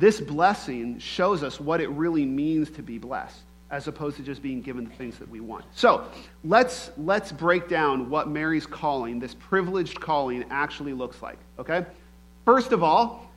This 0.00 0.18
blessing 0.18 0.98
shows 0.98 1.42
us 1.42 1.60
what 1.60 1.82
it 1.82 1.90
really 1.90 2.24
means 2.24 2.70
to 2.70 2.82
be 2.82 2.96
blessed. 2.96 3.42
as 3.70 3.86
opposed 3.86 4.16
to 4.16 4.22
just 4.22 4.42
being 4.42 4.60
given 4.60 4.84
the 4.84 4.90
things 4.90 5.18
that 5.18 5.28
we 5.28 5.38
want. 5.38 5.64
So 5.74 6.04
let's, 6.42 6.90
let's 6.96 7.30
break 7.30 7.68
down 7.68 8.10
what 8.10 8.28
Mary's 8.28 8.66
calling, 8.66 9.20
this 9.20 9.34
privileged 9.34 10.00
calling, 10.00 10.44
actually 10.50 10.92
looks 10.92 11.22
like. 11.22 11.38
Okay? 11.58 11.86
First 12.44 12.72
of 12.72 12.82
all, 12.82 13.30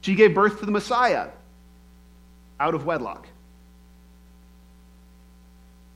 she 0.00 0.14
gave 0.14 0.34
birth 0.34 0.60
to 0.60 0.66
the 0.66 0.72
Messiah 0.72 1.28
out 2.58 2.74
of 2.74 2.86
wedlock. 2.86 3.26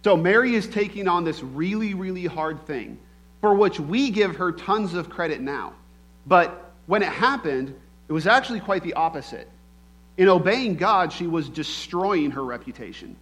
So 0.04 0.16
Mary 0.16 0.54
is 0.54 0.66
taking 0.66 1.08
on 1.08 1.24
this 1.24 1.42
really, 1.42 1.94
really 1.94 2.26
hard 2.26 2.66
thing 2.66 2.98
for 3.40 3.54
which 3.54 3.80
we 3.80 4.10
give 4.10 4.36
her 4.36 4.52
tons 4.52 4.94
of 4.94 5.08
credit 5.08 5.40
now. 5.40 5.72
But 6.26 6.72
when 6.86 7.02
it 7.02 7.08
happened, 7.08 7.74
it 8.08 8.12
was 8.12 8.26
actually 8.26 8.60
quite 8.60 8.82
the 8.82 8.94
opposite. 8.94 9.48
In 10.18 10.28
obeying 10.28 10.74
God, 10.74 11.12
she 11.12 11.28
was 11.28 11.48
destroying 11.48 12.32
her 12.32 12.44
reputation. 12.44 13.16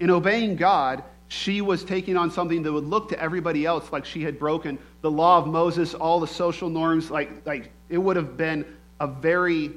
In 0.00 0.10
obeying 0.10 0.56
God, 0.56 1.04
she 1.28 1.60
was 1.60 1.84
taking 1.84 2.16
on 2.16 2.30
something 2.30 2.62
that 2.64 2.72
would 2.72 2.84
look 2.84 3.08
to 3.10 3.20
everybody 3.20 3.64
else 3.64 3.90
like 3.92 4.04
she 4.04 4.22
had 4.22 4.38
broken 4.38 4.78
the 5.00 5.10
law 5.10 5.38
of 5.38 5.46
Moses, 5.46 5.94
all 5.94 6.18
the 6.18 6.26
social 6.26 6.68
norms, 6.68 7.10
like, 7.10 7.46
like 7.46 7.70
it 7.88 7.98
would 7.98 8.16
have 8.16 8.36
been 8.36 8.66
a 9.00 9.06
very, 9.06 9.70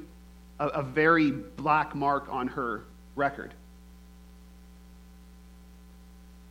a, 0.58 0.66
a 0.66 0.82
very 0.82 1.30
black 1.30 1.94
mark 1.94 2.26
on 2.28 2.48
her 2.48 2.84
record. 3.14 3.54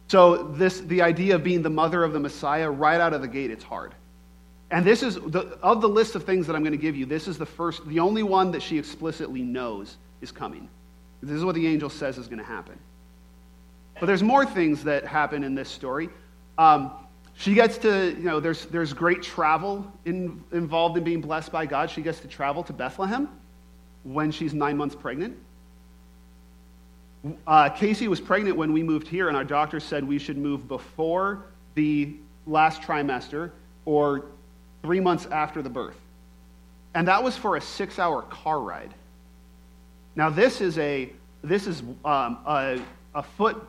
So 0.07 0.43
this 0.43 0.79
the 0.79 1.01
idea 1.01 1.35
of 1.35 1.43
being 1.43 1.61
the 1.61 1.69
mother 1.69 2.01
of 2.01 2.13
the 2.13 2.19
Messiah 2.19 2.71
right 2.71 3.01
out 3.01 3.13
of 3.13 3.21
the 3.21 3.27
gate, 3.27 3.51
it's 3.51 3.63
hard. 3.63 3.93
And 4.69 4.85
this 4.85 5.01
is 5.01 5.15
the, 5.15 5.57
of 5.61 5.81
the 5.81 5.87
list 5.87 6.15
of 6.15 6.23
things 6.23 6.47
that 6.47 6.55
I'm 6.55 6.61
going 6.61 6.73
to 6.73 6.77
give 6.77 6.95
you, 6.95 7.05
this 7.05 7.27
is 7.27 7.37
the 7.37 7.45
first, 7.45 7.87
the 7.87 7.99
only 7.99 8.23
one 8.23 8.51
that 8.51 8.61
she 8.61 8.77
explicitly 8.77 9.41
knows 9.41 9.97
is 10.21 10.31
coming. 10.31 10.67
This 11.21 11.35
is 11.37 11.45
what 11.45 11.55
the 11.55 11.65
angel 11.67 11.89
says 11.89 12.17
is 12.17 12.27
going 12.27 12.39
to 12.39 12.45
happen. 12.45 12.77
But 13.99 14.07
there's 14.07 14.23
more 14.23 14.45
things 14.45 14.83
that 14.83 15.05
happen 15.05 15.43
in 15.43 15.55
this 15.55 15.69
story. 15.69 16.09
Um, 16.57 16.91
she 17.35 17.53
gets 17.53 17.77
to, 17.79 18.09
you 18.09 18.23
know, 18.23 18.39
there's, 18.39 18.65
there's 18.65 18.93
great 18.93 19.21
travel 19.23 19.91
in, 20.05 20.43
involved 20.51 20.97
in 20.97 21.03
being 21.03 21.21
blessed 21.21 21.51
by 21.51 21.65
God. 21.65 21.89
She 21.89 22.01
gets 22.01 22.19
to 22.21 22.27
travel 22.27 22.63
to 22.63 22.73
Bethlehem 22.73 23.29
when 24.03 24.31
she's 24.31 24.53
nine 24.53 24.75
months 24.75 24.95
pregnant. 24.95 25.37
Uh, 27.45 27.69
Casey 27.69 28.07
was 28.07 28.21
pregnant 28.21 28.57
when 28.57 28.73
we 28.73 28.83
moved 28.83 29.07
here, 29.07 29.27
and 29.27 29.37
our 29.37 29.43
doctor 29.43 29.79
said 29.79 30.03
we 30.03 30.19
should 30.19 30.37
move 30.37 30.67
before 30.67 31.45
the 31.75 32.15
last 32.45 32.81
trimester 32.81 33.51
or 33.85 34.25
three 34.87 35.01
months 35.01 35.25
after 35.25 35.61
the 35.61 35.69
birth. 35.69 35.97
And 36.95 37.09
that 37.09 37.21
was 37.21 37.35
for 37.35 37.57
a 37.57 37.61
six 37.61 37.99
hour 37.99 38.21
car 38.21 38.61
ride. 38.61 38.93
Now, 40.15 40.29
this 40.29 40.61
is 40.61 40.77
a 40.77 41.11
this 41.43 41.67
is 41.67 41.81
um, 42.05 42.39
a, 42.45 42.79
a 43.13 43.21
foot 43.21 43.61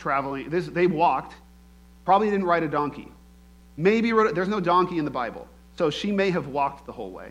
traveling. 0.00 0.50
This, 0.50 0.66
they 0.66 0.88
walked. 0.88 1.34
Probably 2.04 2.28
didn't 2.28 2.46
ride 2.46 2.64
a 2.64 2.68
donkey. 2.68 3.06
Maybe 3.76 4.12
rode, 4.12 4.34
there's 4.34 4.48
no 4.48 4.58
donkey 4.58 4.98
in 4.98 5.04
the 5.04 5.12
Bible, 5.12 5.46
so 5.76 5.90
she 5.90 6.10
may 6.10 6.30
have 6.30 6.48
walked 6.48 6.86
the 6.86 6.92
whole 6.92 7.12
way. 7.12 7.30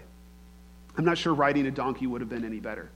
I'm 0.97 1.03
not 1.03 1.17
sure 1.17 1.33
riding 1.33 1.67
a 1.67 1.71
donkey 1.71 2.07
would 2.07 2.21
have 2.21 2.29
been 2.29 2.45
any 2.45 2.61
better. 2.61 2.89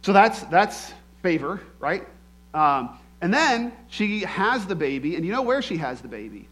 So 0.00 0.14
that's 0.14 0.40
that's 0.44 0.94
favor, 1.22 1.60
right? 1.78 2.06
Um, 2.54 2.98
and 3.20 3.34
then 3.34 3.72
she 3.88 4.20
has 4.20 4.64
the 4.64 4.74
baby, 4.74 5.16
and 5.16 5.26
you 5.26 5.32
know 5.32 5.42
where 5.42 5.60
she 5.60 5.76
has 5.76 6.00
the 6.00 6.08
baby? 6.08 6.48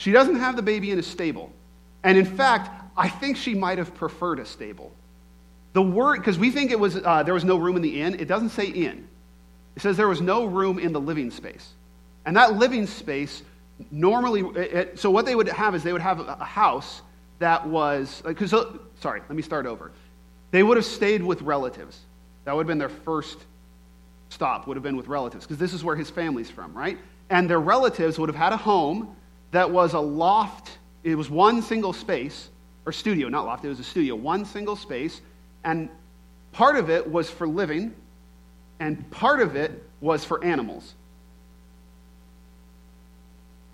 She 0.00 0.12
doesn't 0.12 0.36
have 0.36 0.56
the 0.56 0.62
baby 0.62 0.92
in 0.92 0.98
a 0.98 1.02
stable. 1.02 1.52
And 2.02 2.16
in 2.16 2.24
fact, 2.24 2.70
I 2.96 3.10
think 3.10 3.36
she 3.36 3.54
might 3.54 3.76
have 3.76 3.94
preferred 3.94 4.38
a 4.38 4.46
stable. 4.46 4.92
The 5.74 5.82
word, 5.82 6.16
because 6.16 6.38
we 6.38 6.50
think 6.50 6.70
it 6.70 6.80
was, 6.80 6.96
uh, 6.96 7.22
there 7.22 7.34
was 7.34 7.44
no 7.44 7.58
room 7.58 7.76
in 7.76 7.82
the 7.82 8.00
inn, 8.00 8.18
it 8.18 8.26
doesn't 8.26 8.48
say 8.48 8.64
inn. 8.64 9.06
It 9.76 9.82
says 9.82 9.98
there 9.98 10.08
was 10.08 10.22
no 10.22 10.46
room 10.46 10.78
in 10.78 10.94
the 10.94 11.00
living 11.00 11.30
space. 11.30 11.68
And 12.24 12.34
that 12.38 12.56
living 12.56 12.86
space 12.86 13.42
normally, 13.90 14.40
it, 14.40 14.98
so 14.98 15.10
what 15.10 15.26
they 15.26 15.34
would 15.34 15.48
have 15.48 15.74
is 15.74 15.82
they 15.82 15.92
would 15.92 16.00
have 16.00 16.20
a 16.20 16.44
house 16.46 17.02
that 17.38 17.66
was, 17.68 18.22
because, 18.24 18.54
uh, 18.54 18.72
sorry, 19.00 19.20
let 19.20 19.36
me 19.36 19.42
start 19.42 19.66
over. 19.66 19.92
They 20.50 20.62
would 20.62 20.78
have 20.78 20.86
stayed 20.86 21.22
with 21.22 21.42
relatives. 21.42 22.00
That 22.46 22.56
would 22.56 22.62
have 22.62 22.68
been 22.68 22.78
their 22.78 22.88
first 22.88 23.36
stop 24.30 24.66
would 24.66 24.78
have 24.78 24.82
been 24.82 24.96
with 24.96 25.08
relatives, 25.08 25.44
because 25.44 25.58
this 25.58 25.74
is 25.74 25.84
where 25.84 25.96
his 25.96 26.08
family's 26.08 26.50
from, 26.50 26.72
right? 26.72 26.96
And 27.28 27.50
their 27.50 27.60
relatives 27.60 28.18
would 28.18 28.30
have 28.30 28.36
had 28.36 28.54
a 28.54 28.56
home 28.56 29.14
that 29.50 29.70
was 29.70 29.94
a 29.94 30.00
loft. 30.00 30.78
It 31.02 31.14
was 31.14 31.30
one 31.30 31.62
single 31.62 31.92
space, 31.92 32.50
or 32.86 32.92
studio, 32.92 33.28
not 33.28 33.46
loft, 33.46 33.64
it 33.64 33.68
was 33.68 33.80
a 33.80 33.84
studio, 33.84 34.14
one 34.14 34.44
single 34.44 34.76
space. 34.76 35.20
And 35.64 35.88
part 36.52 36.76
of 36.76 36.90
it 36.90 37.08
was 37.08 37.30
for 37.30 37.46
living, 37.46 37.94
and 38.78 39.08
part 39.10 39.40
of 39.40 39.56
it 39.56 39.82
was 40.00 40.24
for 40.24 40.42
animals. 40.44 40.94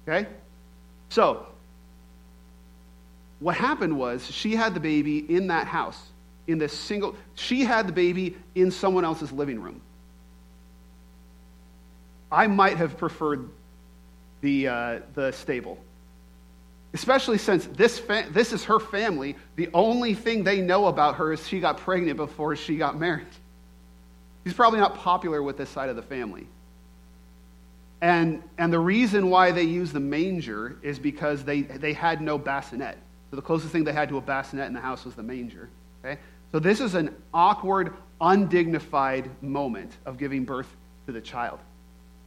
Okay? 0.08 0.28
So, 1.08 1.46
what 3.40 3.56
happened 3.56 3.96
was 3.96 4.26
she 4.30 4.54
had 4.54 4.74
the 4.74 4.80
baby 4.80 5.18
in 5.18 5.48
that 5.48 5.66
house, 5.66 6.00
in 6.46 6.58
this 6.58 6.72
single, 6.72 7.16
she 7.34 7.64
had 7.64 7.86
the 7.86 7.92
baby 7.92 8.36
in 8.54 8.70
someone 8.70 9.04
else's 9.04 9.32
living 9.32 9.60
room. 9.60 9.80
I 12.30 12.46
might 12.46 12.76
have 12.76 12.98
preferred 12.98 13.48
the, 14.40 14.68
uh, 14.68 15.00
the 15.14 15.32
stable. 15.32 15.78
Especially 16.94 17.38
since 17.38 17.66
this, 17.66 17.98
fa- 17.98 18.26
this 18.30 18.52
is 18.52 18.64
her 18.64 18.80
family. 18.80 19.36
The 19.56 19.68
only 19.74 20.14
thing 20.14 20.44
they 20.44 20.60
know 20.60 20.86
about 20.86 21.16
her 21.16 21.32
is 21.32 21.46
she 21.46 21.60
got 21.60 21.78
pregnant 21.78 22.16
before 22.16 22.56
she 22.56 22.76
got 22.76 22.98
married. 22.98 23.26
She's 24.44 24.54
probably 24.54 24.80
not 24.80 24.94
popular 24.94 25.42
with 25.42 25.56
this 25.58 25.68
side 25.68 25.88
of 25.88 25.96
the 25.96 26.02
family. 26.02 26.46
And, 28.00 28.42
and 28.58 28.72
the 28.72 28.78
reason 28.78 29.30
why 29.30 29.50
they 29.50 29.62
use 29.62 29.92
the 29.92 30.00
manger 30.00 30.76
is 30.82 30.98
because 30.98 31.44
they, 31.44 31.62
they 31.62 31.92
had 31.92 32.20
no 32.20 32.38
bassinet. 32.38 32.96
So 33.30 33.36
the 33.36 33.42
closest 33.42 33.72
thing 33.72 33.84
they 33.84 33.92
had 33.92 34.08
to 34.10 34.18
a 34.18 34.20
bassinet 34.20 34.66
in 34.66 34.72
the 34.72 34.80
house 34.80 35.04
was 35.04 35.14
the 35.14 35.22
manger. 35.22 35.68
Okay? 36.04 36.20
So 36.52 36.58
this 36.58 36.80
is 36.80 36.94
an 36.94 37.14
awkward, 37.34 37.94
undignified 38.20 39.30
moment 39.42 39.96
of 40.06 40.18
giving 40.18 40.44
birth 40.44 40.68
to 41.06 41.12
the 41.12 41.20
child. 41.20 41.58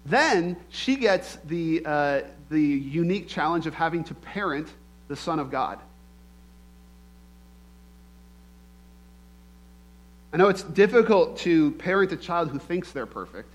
Then 0.06 0.58
she 0.70 0.96
gets 0.96 1.38
the, 1.46 1.84
uh, 1.86 2.22
the 2.50 2.62
unique 2.62 3.27
challenge 3.27 3.68
of 3.68 3.74
having 3.74 4.03
to 4.06 4.13
parent 4.15 4.68
the 5.08 5.15
Son 5.15 5.39
of 5.39 5.51
God. 5.51 5.79
I 10.32 10.38
know 10.38 10.48
it's 10.48 10.63
difficult 10.63 11.38
to 11.39 11.72
parent 11.72 12.12
a 12.12 12.18
child 12.18 12.50
who 12.51 12.60
thinks 12.60 12.91
they're 12.91 13.08
perfect, 13.08 13.51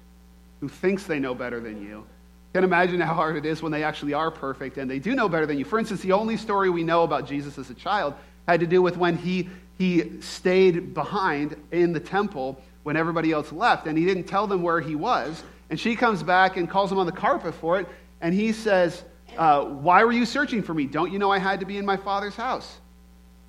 who 0.60 0.68
thinks 0.68 1.04
they 1.04 1.20
know 1.20 1.34
better 1.34 1.60
than 1.60 1.80
you. 1.82 2.04
Can 2.52 2.64
imagine 2.64 3.00
how 3.00 3.14
hard 3.14 3.36
it 3.36 3.46
is 3.46 3.62
when 3.62 3.72
they 3.72 3.84
actually 3.84 4.14
are 4.14 4.30
perfect 4.30 4.78
and 4.78 4.90
they 4.90 4.98
do 4.98 5.14
know 5.14 5.28
better 5.28 5.46
than 5.46 5.58
you. 5.58 5.64
For 5.64 5.78
instance, 5.78 6.00
the 6.00 6.12
only 6.12 6.36
story 6.36 6.70
we 6.70 6.84
know 6.84 7.02
about 7.02 7.26
Jesus 7.26 7.58
as 7.58 7.70
a 7.70 7.74
child 7.74 8.14
had 8.46 8.60
to 8.60 8.66
do 8.66 8.82
with 8.82 8.96
when 8.96 9.16
he, 9.16 9.48
he 9.78 10.20
stayed 10.20 10.94
behind 10.94 11.56
in 11.72 11.92
the 11.92 12.00
temple 12.00 12.60
when 12.82 12.96
everybody 12.96 13.32
else 13.32 13.50
left, 13.50 13.86
and 13.86 13.96
he 13.96 14.04
didn't 14.04 14.24
tell 14.24 14.46
them 14.46 14.62
where 14.62 14.80
he 14.80 14.94
was. 14.94 15.42
And 15.74 15.80
she 15.80 15.96
comes 15.96 16.22
back 16.22 16.56
and 16.56 16.70
calls 16.70 16.92
him 16.92 16.98
on 16.98 17.06
the 17.06 17.10
carpet 17.10 17.52
for 17.52 17.80
it. 17.80 17.88
And 18.20 18.32
he 18.32 18.52
says, 18.52 19.02
uh, 19.36 19.64
Why 19.64 20.04
were 20.04 20.12
you 20.12 20.24
searching 20.24 20.62
for 20.62 20.72
me? 20.72 20.86
Don't 20.86 21.12
you 21.12 21.18
know 21.18 21.32
I 21.32 21.38
had 21.40 21.58
to 21.58 21.66
be 21.66 21.78
in 21.78 21.84
my 21.84 21.96
father's 21.96 22.36
house? 22.36 22.76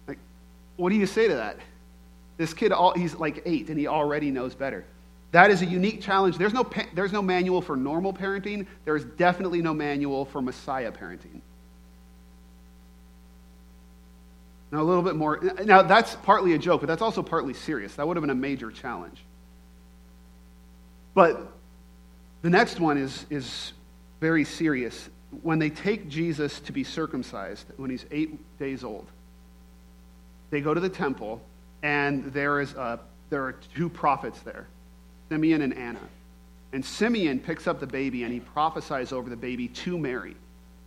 Like, 0.08 0.18
what 0.76 0.90
do 0.90 0.96
you 0.96 1.06
say 1.06 1.28
to 1.28 1.36
that? 1.36 1.58
This 2.38 2.52
kid, 2.52 2.72
all, 2.72 2.94
he's 2.94 3.14
like 3.14 3.44
eight, 3.46 3.70
and 3.70 3.78
he 3.78 3.86
already 3.86 4.32
knows 4.32 4.56
better. 4.56 4.86
That 5.34 5.52
is 5.52 5.62
a 5.62 5.68
unique 5.68 6.02
challenge. 6.02 6.40
There's 6.40 6.52
no, 6.52 6.68
there's 6.96 7.14
no 7.14 7.22
manual 7.22 7.62
for 7.62 7.76
normal 7.76 8.12
parenting. 8.12 8.66
There 8.86 8.96
is 8.96 9.06
definitely 9.06 9.62
no 9.62 9.76
manual 9.76 10.26
for 10.26 10.42
Messiah 10.42 10.92
parenting. 10.92 11.42
Now, 14.72 14.82
a 14.82 14.84
little 14.84 15.04
bit 15.04 15.16
more. 15.16 15.42
Now, 15.64 15.84
that's 15.84 16.16
partly 16.16 16.54
a 16.54 16.58
joke, 16.58 16.82
but 16.82 16.88
that's 16.88 17.04
also 17.04 17.22
partly 17.22 17.54
serious. 17.54 17.94
That 17.94 18.08
would 18.08 18.18
have 18.18 18.24
been 18.24 18.32
a 18.32 18.34
major 18.34 18.72
challenge. 18.72 19.20
But 21.14 21.52
the 22.46 22.52
next 22.52 22.80
one 22.80 23.00
is, 23.00 23.26
is 23.32 23.74
very 24.22 24.44
serious. 24.44 25.10
When 25.42 25.58
they 25.58 25.72
take 25.72 26.08
Jesus 26.08 26.60
to 26.60 26.72
be 26.72 26.84
circumcised, 26.84 27.66
when 27.78 27.90
he's 27.90 28.06
eight 28.12 28.38
days 28.60 28.84
old, 28.84 29.08
they 30.52 30.62
go 30.62 30.72
to 30.72 30.80
the 30.80 30.88
temple, 30.88 31.42
and 31.82 32.26
there, 32.34 32.62
is 32.62 32.72
a, 32.74 33.00
there 33.32 33.44
are 33.46 33.54
two 33.74 33.90
prophets 33.90 34.42
there 34.42 34.68
Simeon 35.30 35.64
and 35.64 35.74
Anna. 35.74 36.08
And 36.72 36.86
Simeon 36.86 37.40
picks 37.40 37.66
up 37.66 37.80
the 37.80 37.88
baby 37.88 38.22
and 38.22 38.32
he 38.32 38.42
prophesies 38.42 39.12
over 39.12 39.28
the 39.28 39.36
baby 39.36 39.68
to 39.70 39.98
Mary. 39.98 40.36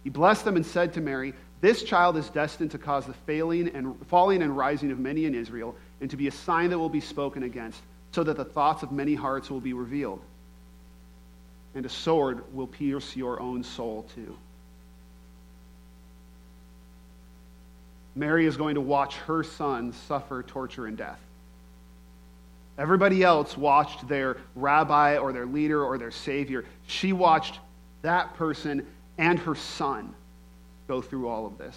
He 0.05 0.11
blessed 0.11 0.45
them 0.45 0.55
and 0.55 0.65
said 0.65 0.95
to 0.95 1.01
Mary, 1.01 1.35
This 1.61 1.83
child 1.83 2.17
is 2.17 2.31
destined 2.31 2.71
to 2.71 2.79
cause 2.79 3.05
the 3.05 3.15
failing 3.27 3.67
and 3.71 3.97
falling 4.07 4.43
and 4.43 4.57
rising 4.57 4.93
of 4.93 5.01
many 5.01 5.25
in 5.25 5.35
Israel, 5.35 5.75
and 6.01 6.09
to 6.09 6.17
be 6.17 6.29
a 6.29 6.33
sign 6.33 6.71
that 6.71 6.79
will 6.79 6.89
be 6.89 7.01
spoken 7.01 7.43
against, 7.43 7.83
so 8.13 8.23
that 8.23 8.37
the 8.37 8.45
thoughts 8.45 8.85
of 8.85 8.93
many 8.93 9.17
hearts 9.17 9.51
will 9.51 9.61
be 9.61 9.73
revealed 9.73 10.21
and 11.75 11.85
a 11.87 11.89
sword 11.89 12.43
will 12.55 12.67
pierce 12.67 13.15
your 13.17 13.41
own 13.41 13.63
soul 13.63 14.07
too. 14.15 14.37
Mary 18.15 18.47
is 18.47 18.57
going 18.57 18.75
to 18.75 18.81
watch 18.81 19.17
her 19.17 19.45
son 19.45 19.93
suffer 19.93 20.43
torture 20.43 20.87
and 20.87 20.97
death. 20.97 21.21
Everybody 22.77 23.23
else 23.23 23.57
watched 23.57 24.07
their 24.09 24.39
rabbi 24.55 25.19
or 25.19 25.33
their 25.33 25.47
leader 25.47 25.85
or 25.85 25.99
their 25.99 26.11
savior. 26.11 26.65
She 26.87 27.13
watched 27.13 27.59
that 28.03 28.35
person 28.35 28.87
and 29.19 29.39
her 29.41 29.55
son 29.55 30.15
go 30.87 31.03
through 31.03 31.29
all 31.29 31.47
of 31.47 31.59
this. 31.59 31.77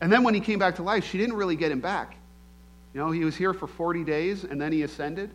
And 0.00 0.12
then 0.12 0.22
when 0.22 0.34
he 0.34 0.40
came 0.40 0.58
back 0.58 0.76
to 0.76 0.82
life, 0.82 1.04
she 1.04 1.18
didn't 1.18 1.36
really 1.36 1.56
get 1.56 1.70
him 1.70 1.80
back. 1.80 2.16
You 2.94 3.00
know, 3.00 3.10
he 3.10 3.24
was 3.24 3.36
here 3.36 3.52
for 3.52 3.66
40 3.66 4.04
days 4.04 4.44
and 4.44 4.60
then 4.60 4.72
he 4.72 4.82
ascended. 4.82 5.30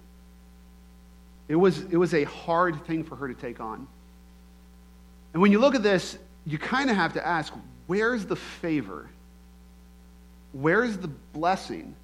It 1.48 1.56
was, 1.56 1.82
it 1.84 1.98
was 1.98 2.14
a 2.14 2.24
hard 2.24 2.86
thing 2.86 3.04
for 3.04 3.16
her 3.16 3.28
to 3.28 3.34
take 3.34 3.60
on. 3.60 3.88
And 5.34 5.42
when 5.42 5.52
you 5.52 5.60
look 5.60 5.76
at 5.76 5.84
this, 5.84 6.18
you 6.46 6.58
kind 6.58 6.90
of 6.90 6.96
have 6.96 7.14
to 7.14 7.26
ask 7.26 7.54
where's 7.88 8.26
the 8.26 8.36
favor? 8.36 9.10
Where's 10.54 10.98
the 10.98 11.10
blessing? 11.34 11.96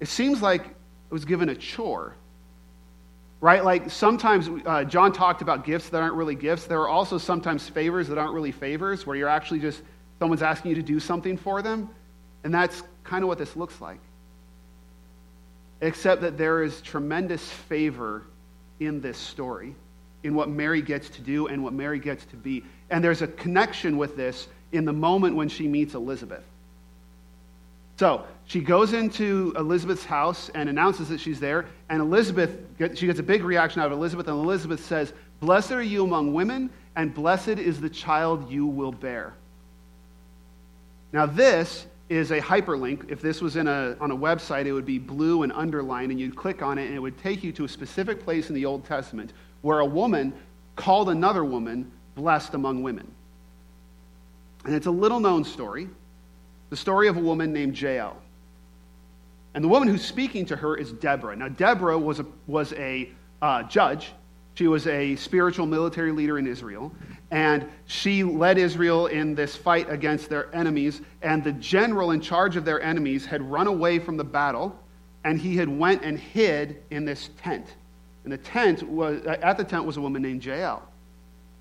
It 0.00 0.08
seems 0.08 0.42
like 0.42 0.62
it 0.62 1.12
was 1.12 1.24
given 1.24 1.48
a 1.50 1.54
chore. 1.54 2.14
Right? 3.40 3.64
Like 3.64 3.90
sometimes 3.90 4.48
uh, 4.66 4.84
John 4.84 5.12
talked 5.12 5.42
about 5.42 5.64
gifts 5.64 5.88
that 5.90 6.00
aren't 6.00 6.14
really 6.14 6.34
gifts. 6.34 6.66
There 6.66 6.80
are 6.80 6.88
also 6.88 7.18
sometimes 7.18 7.68
favors 7.68 8.08
that 8.08 8.18
aren't 8.18 8.32
really 8.32 8.52
favors, 8.52 9.06
where 9.06 9.16
you're 9.16 9.28
actually 9.28 9.60
just, 9.60 9.82
someone's 10.18 10.42
asking 10.42 10.70
you 10.70 10.74
to 10.76 10.82
do 10.82 10.98
something 10.98 11.36
for 11.36 11.60
them. 11.60 11.90
And 12.44 12.54
that's 12.54 12.82
kind 13.04 13.22
of 13.22 13.28
what 13.28 13.38
this 13.38 13.54
looks 13.54 13.80
like. 13.80 14.00
Except 15.80 16.22
that 16.22 16.38
there 16.38 16.62
is 16.62 16.80
tremendous 16.80 17.46
favor 17.48 18.22
in 18.86 19.00
this 19.00 19.18
story, 19.18 19.74
in 20.22 20.34
what 20.34 20.48
Mary 20.48 20.82
gets 20.82 21.08
to 21.10 21.22
do 21.22 21.48
and 21.48 21.62
what 21.62 21.72
Mary 21.72 21.98
gets 21.98 22.24
to 22.26 22.36
be. 22.36 22.64
And 22.90 23.02
there's 23.02 23.22
a 23.22 23.26
connection 23.26 23.96
with 23.96 24.16
this 24.16 24.48
in 24.72 24.84
the 24.84 24.92
moment 24.92 25.36
when 25.36 25.48
she 25.48 25.68
meets 25.68 25.94
Elizabeth. 25.94 26.44
So 27.98 28.24
she 28.46 28.60
goes 28.60 28.92
into 28.92 29.52
Elizabeth's 29.56 30.04
house 30.04 30.50
and 30.54 30.68
announces 30.68 31.08
that 31.10 31.20
she's 31.20 31.38
there. 31.38 31.66
And 31.88 32.00
Elizabeth, 32.00 32.58
she 32.94 33.06
gets 33.06 33.18
a 33.18 33.22
big 33.22 33.44
reaction 33.44 33.80
out 33.80 33.86
of 33.86 33.92
Elizabeth. 33.92 34.28
And 34.28 34.38
Elizabeth 34.38 34.84
says, 34.84 35.12
Blessed 35.40 35.72
are 35.72 35.82
you 35.82 36.04
among 36.04 36.32
women, 36.32 36.70
and 36.96 37.12
blessed 37.12 37.48
is 37.48 37.80
the 37.80 37.90
child 37.90 38.50
you 38.50 38.66
will 38.66 38.92
bear. 38.92 39.34
Now, 41.12 41.26
this 41.26 41.86
is 42.12 42.30
a 42.30 42.40
hyperlink. 42.40 43.10
If 43.10 43.22
this 43.22 43.40
was 43.40 43.56
in 43.56 43.66
a, 43.66 43.96
on 44.00 44.10
a 44.10 44.16
website, 44.16 44.66
it 44.66 44.72
would 44.72 44.84
be 44.84 44.98
blue 44.98 45.42
and 45.42 45.52
underlined, 45.52 46.10
and 46.10 46.20
you'd 46.20 46.36
click 46.36 46.62
on 46.62 46.78
it, 46.78 46.86
and 46.86 46.94
it 46.94 47.00
would 47.00 47.18
take 47.18 47.42
you 47.42 47.52
to 47.52 47.64
a 47.64 47.68
specific 47.68 48.22
place 48.22 48.48
in 48.48 48.54
the 48.54 48.66
Old 48.66 48.84
Testament 48.84 49.32
where 49.62 49.80
a 49.80 49.86
woman 49.86 50.32
called 50.76 51.08
another 51.08 51.44
woman 51.44 51.90
blessed 52.14 52.54
among 52.54 52.82
women. 52.82 53.10
And 54.64 54.74
it's 54.74 54.86
a 54.86 54.90
little 54.90 55.20
known 55.20 55.44
story 55.44 55.88
the 56.70 56.76
story 56.76 57.06
of 57.06 57.18
a 57.18 57.20
woman 57.20 57.52
named 57.52 57.78
Jael. 57.78 58.16
And 59.52 59.62
the 59.62 59.68
woman 59.68 59.88
who's 59.88 60.02
speaking 60.02 60.46
to 60.46 60.56
her 60.56 60.74
is 60.74 60.90
Deborah. 60.90 61.36
Now, 61.36 61.48
Deborah 61.48 61.98
was 61.98 62.18
a, 62.18 62.26
was 62.46 62.72
a 62.72 63.10
uh, 63.42 63.64
judge. 63.64 64.12
She 64.54 64.66
was 64.68 64.86
a 64.86 65.14
spiritual 65.16 65.66
military 65.66 66.12
leader 66.12 66.38
in 66.38 66.46
Israel. 66.46 66.90
And 67.32 67.66
she 67.86 68.22
led 68.22 68.58
Israel 68.58 69.06
in 69.06 69.34
this 69.34 69.56
fight 69.56 69.88
against 69.88 70.28
their 70.28 70.54
enemies. 70.54 71.00
And 71.22 71.42
the 71.42 71.52
general 71.52 72.10
in 72.10 72.20
charge 72.20 72.56
of 72.56 72.66
their 72.66 72.80
enemies 72.82 73.24
had 73.24 73.40
run 73.40 73.66
away 73.66 73.98
from 73.98 74.18
the 74.18 74.24
battle. 74.24 74.78
And 75.24 75.40
he 75.40 75.56
had 75.56 75.66
went 75.66 76.02
and 76.04 76.18
hid 76.18 76.82
in 76.90 77.06
this 77.06 77.30
tent. 77.38 77.66
And 78.24 78.32
the 78.32 78.38
tent 78.38 78.82
was, 78.82 79.24
uh, 79.26 79.38
at 79.42 79.56
the 79.56 79.64
tent 79.64 79.84
was 79.86 79.96
a 79.96 80.00
woman 80.02 80.20
named 80.20 80.44
Jael. 80.44 80.86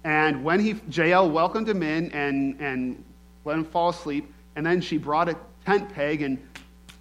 And 0.03 0.43
when 0.43 0.59
he, 0.59 0.75
Jael 0.89 1.31
welcomed 1.31 1.69
him 1.69 1.83
in 1.83 2.11
and, 2.11 2.59
and 2.59 3.03
let 3.45 3.57
him 3.57 3.63
fall 3.63 3.89
asleep, 3.89 4.31
and 4.57 4.65
then 4.65 4.81
she 4.81 4.97
brought 4.97 5.29
a 5.29 5.37
tent 5.65 5.93
peg 5.93 6.21
and 6.21 6.37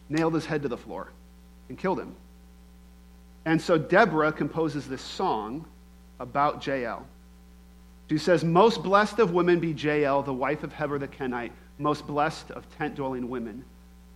nailed 0.09 0.35
his 0.35 0.47
head 0.47 0.63
to 0.63 0.69
the 0.69 0.77
floor 0.77 1.11
and 1.69 1.77
killed 1.77 1.99
him. 1.99 2.15
And 3.47 3.61
so 3.61 3.77
Deborah 3.77 4.33
composes 4.33 4.87
this 4.87 5.03
song 5.03 5.65
about 6.21 6.65
Jael. 6.65 7.05
She 8.11 8.19
says, 8.19 8.43
Most 8.43 8.83
blessed 8.83 9.21
of 9.21 9.31
women 9.31 9.61
be 9.61 9.71
Jael, 9.71 10.25
the 10.25 10.35
wife 10.35 10.65
of 10.65 10.73
Heber 10.73 10.99
the 10.99 11.07
Kenite, 11.07 11.53
most 11.79 12.09
blessed 12.09 12.51
of 12.51 12.69
tent 12.77 12.97
dwelling 12.97 13.31
women. 13.31 13.65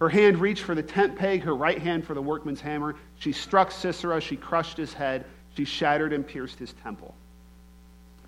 Her 0.01 0.09
hand 0.09 0.41
reached 0.41 0.65
for 0.65 0.75
the 0.75 0.83
tent 0.83 1.15
peg, 1.15 1.45
her 1.45 1.55
right 1.55 1.79
hand 1.79 2.05
for 2.05 2.13
the 2.13 2.21
workman's 2.21 2.61
hammer. 2.61 2.97
She 3.21 3.31
struck 3.31 3.71
Sisera, 3.71 4.21
she 4.21 4.35
crushed 4.35 4.77
his 4.77 4.93
head, 4.93 5.25
she 5.57 5.65
shattered 5.65 6.13
and 6.13 6.27
pierced 6.27 6.59
his 6.59 6.73
temple. 6.83 7.15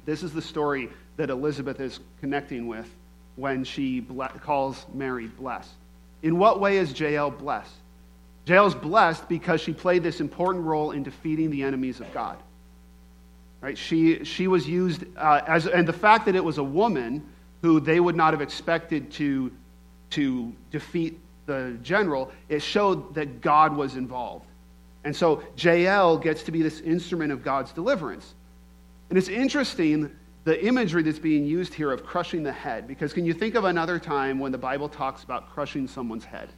This 0.04 0.22
is 0.22 0.32
the 0.32 0.40
story 0.40 0.88
that 1.16 1.30
Elizabeth 1.30 1.80
is 1.80 1.98
connecting 2.20 2.68
with 2.68 2.88
when 3.34 3.64
she 3.64 4.06
calls 4.42 4.86
Mary 4.94 5.26
blessed. 5.26 5.74
In 6.22 6.38
what 6.38 6.60
way 6.60 6.76
is 6.76 6.98
Jael 6.98 7.32
blessed? 7.32 7.74
Jael's 8.46 8.76
blessed 8.76 9.28
because 9.28 9.60
she 9.60 9.72
played 9.72 10.04
this 10.04 10.20
important 10.20 10.64
role 10.64 10.92
in 10.92 11.02
defeating 11.02 11.50
the 11.50 11.64
enemies 11.64 11.98
of 11.98 12.14
God. 12.14 12.38
Right? 13.60 13.76
She, 13.76 14.24
she 14.24 14.48
was 14.48 14.68
used 14.68 15.04
uh, 15.16 15.40
as, 15.46 15.66
and 15.66 15.88
the 15.88 15.92
fact 15.92 16.26
that 16.26 16.36
it 16.36 16.44
was 16.44 16.58
a 16.58 16.64
woman 16.64 17.26
who 17.62 17.80
they 17.80 18.00
would 18.00 18.16
not 18.16 18.32
have 18.32 18.42
expected 18.42 19.10
to, 19.12 19.50
to 20.10 20.52
defeat 20.70 21.18
the 21.46 21.78
general, 21.82 22.30
it 22.48 22.60
showed 22.60 23.14
that 23.14 23.40
God 23.40 23.74
was 23.74 23.96
involved. 23.96 24.46
And 25.04 25.14
so 25.14 25.42
Jael 25.56 26.18
gets 26.18 26.42
to 26.44 26.52
be 26.52 26.62
this 26.62 26.80
instrument 26.80 27.32
of 27.32 27.42
God's 27.42 27.72
deliverance. 27.72 28.34
And 29.08 29.16
it's 29.16 29.28
interesting 29.28 30.14
the 30.44 30.64
imagery 30.64 31.02
that's 31.02 31.18
being 31.18 31.44
used 31.44 31.74
here 31.74 31.92
of 31.92 32.04
crushing 32.04 32.42
the 32.42 32.52
head. 32.52 32.86
Because 32.86 33.12
can 33.12 33.24
you 33.24 33.32
think 33.32 33.54
of 33.54 33.64
another 33.64 33.98
time 33.98 34.38
when 34.38 34.52
the 34.52 34.58
Bible 34.58 34.88
talks 34.88 35.24
about 35.24 35.50
crushing 35.50 35.88
someone's 35.88 36.24
head? 36.24 36.48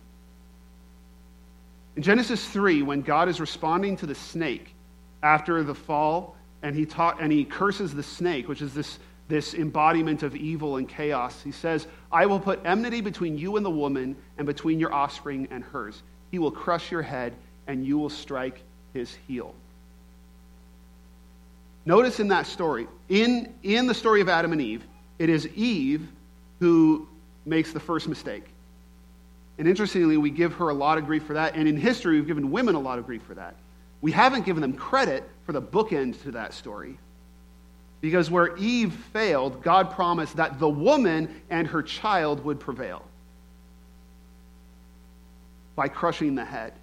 In 1.96 2.02
Genesis 2.02 2.46
3, 2.48 2.82
when 2.82 3.02
God 3.02 3.28
is 3.28 3.40
responding 3.40 3.96
to 3.96 4.06
the 4.06 4.14
snake 4.14 4.74
after 5.22 5.62
the 5.62 5.74
fall, 5.74 6.37
and 6.62 6.74
he, 6.74 6.86
taught, 6.86 7.20
and 7.20 7.30
he 7.30 7.44
curses 7.44 7.94
the 7.94 8.02
snake, 8.02 8.48
which 8.48 8.62
is 8.62 8.74
this, 8.74 8.98
this 9.28 9.54
embodiment 9.54 10.22
of 10.22 10.34
evil 10.34 10.76
and 10.76 10.88
chaos, 10.88 11.40
he 11.42 11.52
says, 11.52 11.86
I 12.10 12.26
will 12.26 12.40
put 12.40 12.60
enmity 12.64 13.00
between 13.00 13.38
you 13.38 13.56
and 13.56 13.64
the 13.64 13.70
woman, 13.70 14.16
and 14.36 14.46
between 14.46 14.80
your 14.80 14.92
offspring 14.92 15.48
and 15.50 15.62
hers. 15.62 16.02
He 16.30 16.38
will 16.38 16.50
crush 16.50 16.90
your 16.90 17.02
head, 17.02 17.34
and 17.66 17.84
you 17.84 17.98
will 17.98 18.10
strike 18.10 18.60
his 18.92 19.14
heel. 19.26 19.54
Notice 21.84 22.20
in 22.20 22.28
that 22.28 22.46
story, 22.46 22.86
in, 23.08 23.54
in 23.62 23.86
the 23.86 23.94
story 23.94 24.20
of 24.20 24.28
Adam 24.28 24.52
and 24.52 24.60
Eve, 24.60 24.84
it 25.18 25.30
is 25.30 25.48
Eve 25.48 26.06
who 26.60 27.08
makes 27.46 27.72
the 27.72 27.80
first 27.80 28.08
mistake. 28.08 28.44
And 29.58 29.66
interestingly, 29.66 30.16
we 30.16 30.30
give 30.30 30.54
her 30.54 30.68
a 30.68 30.74
lot 30.74 30.98
of 30.98 31.06
grief 31.06 31.24
for 31.24 31.32
that. 31.32 31.56
And 31.56 31.66
in 31.66 31.76
history, 31.76 32.16
we've 32.16 32.26
given 32.26 32.50
women 32.50 32.74
a 32.74 32.80
lot 32.80 32.98
of 32.98 33.06
grief 33.06 33.22
for 33.22 33.34
that. 33.34 33.56
We 34.00 34.12
haven't 34.12 34.44
given 34.44 34.60
them 34.60 34.74
credit 34.74 35.24
for 35.48 35.52
the 35.52 35.62
bookend 35.62 36.22
to 36.24 36.32
that 36.32 36.52
story. 36.52 36.98
Because 38.02 38.30
where 38.30 38.54
Eve 38.58 38.92
failed, 39.14 39.62
God 39.62 39.92
promised 39.92 40.37
that 40.37 40.58
the 40.58 40.68
woman 40.68 41.40
and 41.48 41.66
her 41.66 41.82
child 41.82 42.44
would 42.44 42.61
prevail 42.61 43.02
by 45.74 45.88
crushing 45.88 46.34
the 46.34 46.44
head. 46.44 46.74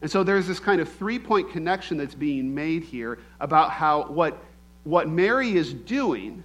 And 0.00 0.10
so 0.10 0.24
there's 0.24 0.46
this 0.46 0.58
kind 0.58 0.80
of 0.80 0.90
three 0.90 1.18
point 1.18 1.50
connection 1.50 1.98
that's 1.98 2.14
being 2.14 2.54
made 2.54 2.84
here 2.84 3.18
about 3.38 3.70
how 3.70 4.04
what, 4.04 4.42
what 4.84 5.06
Mary 5.06 5.52
is 5.52 5.74
doing 5.74 6.42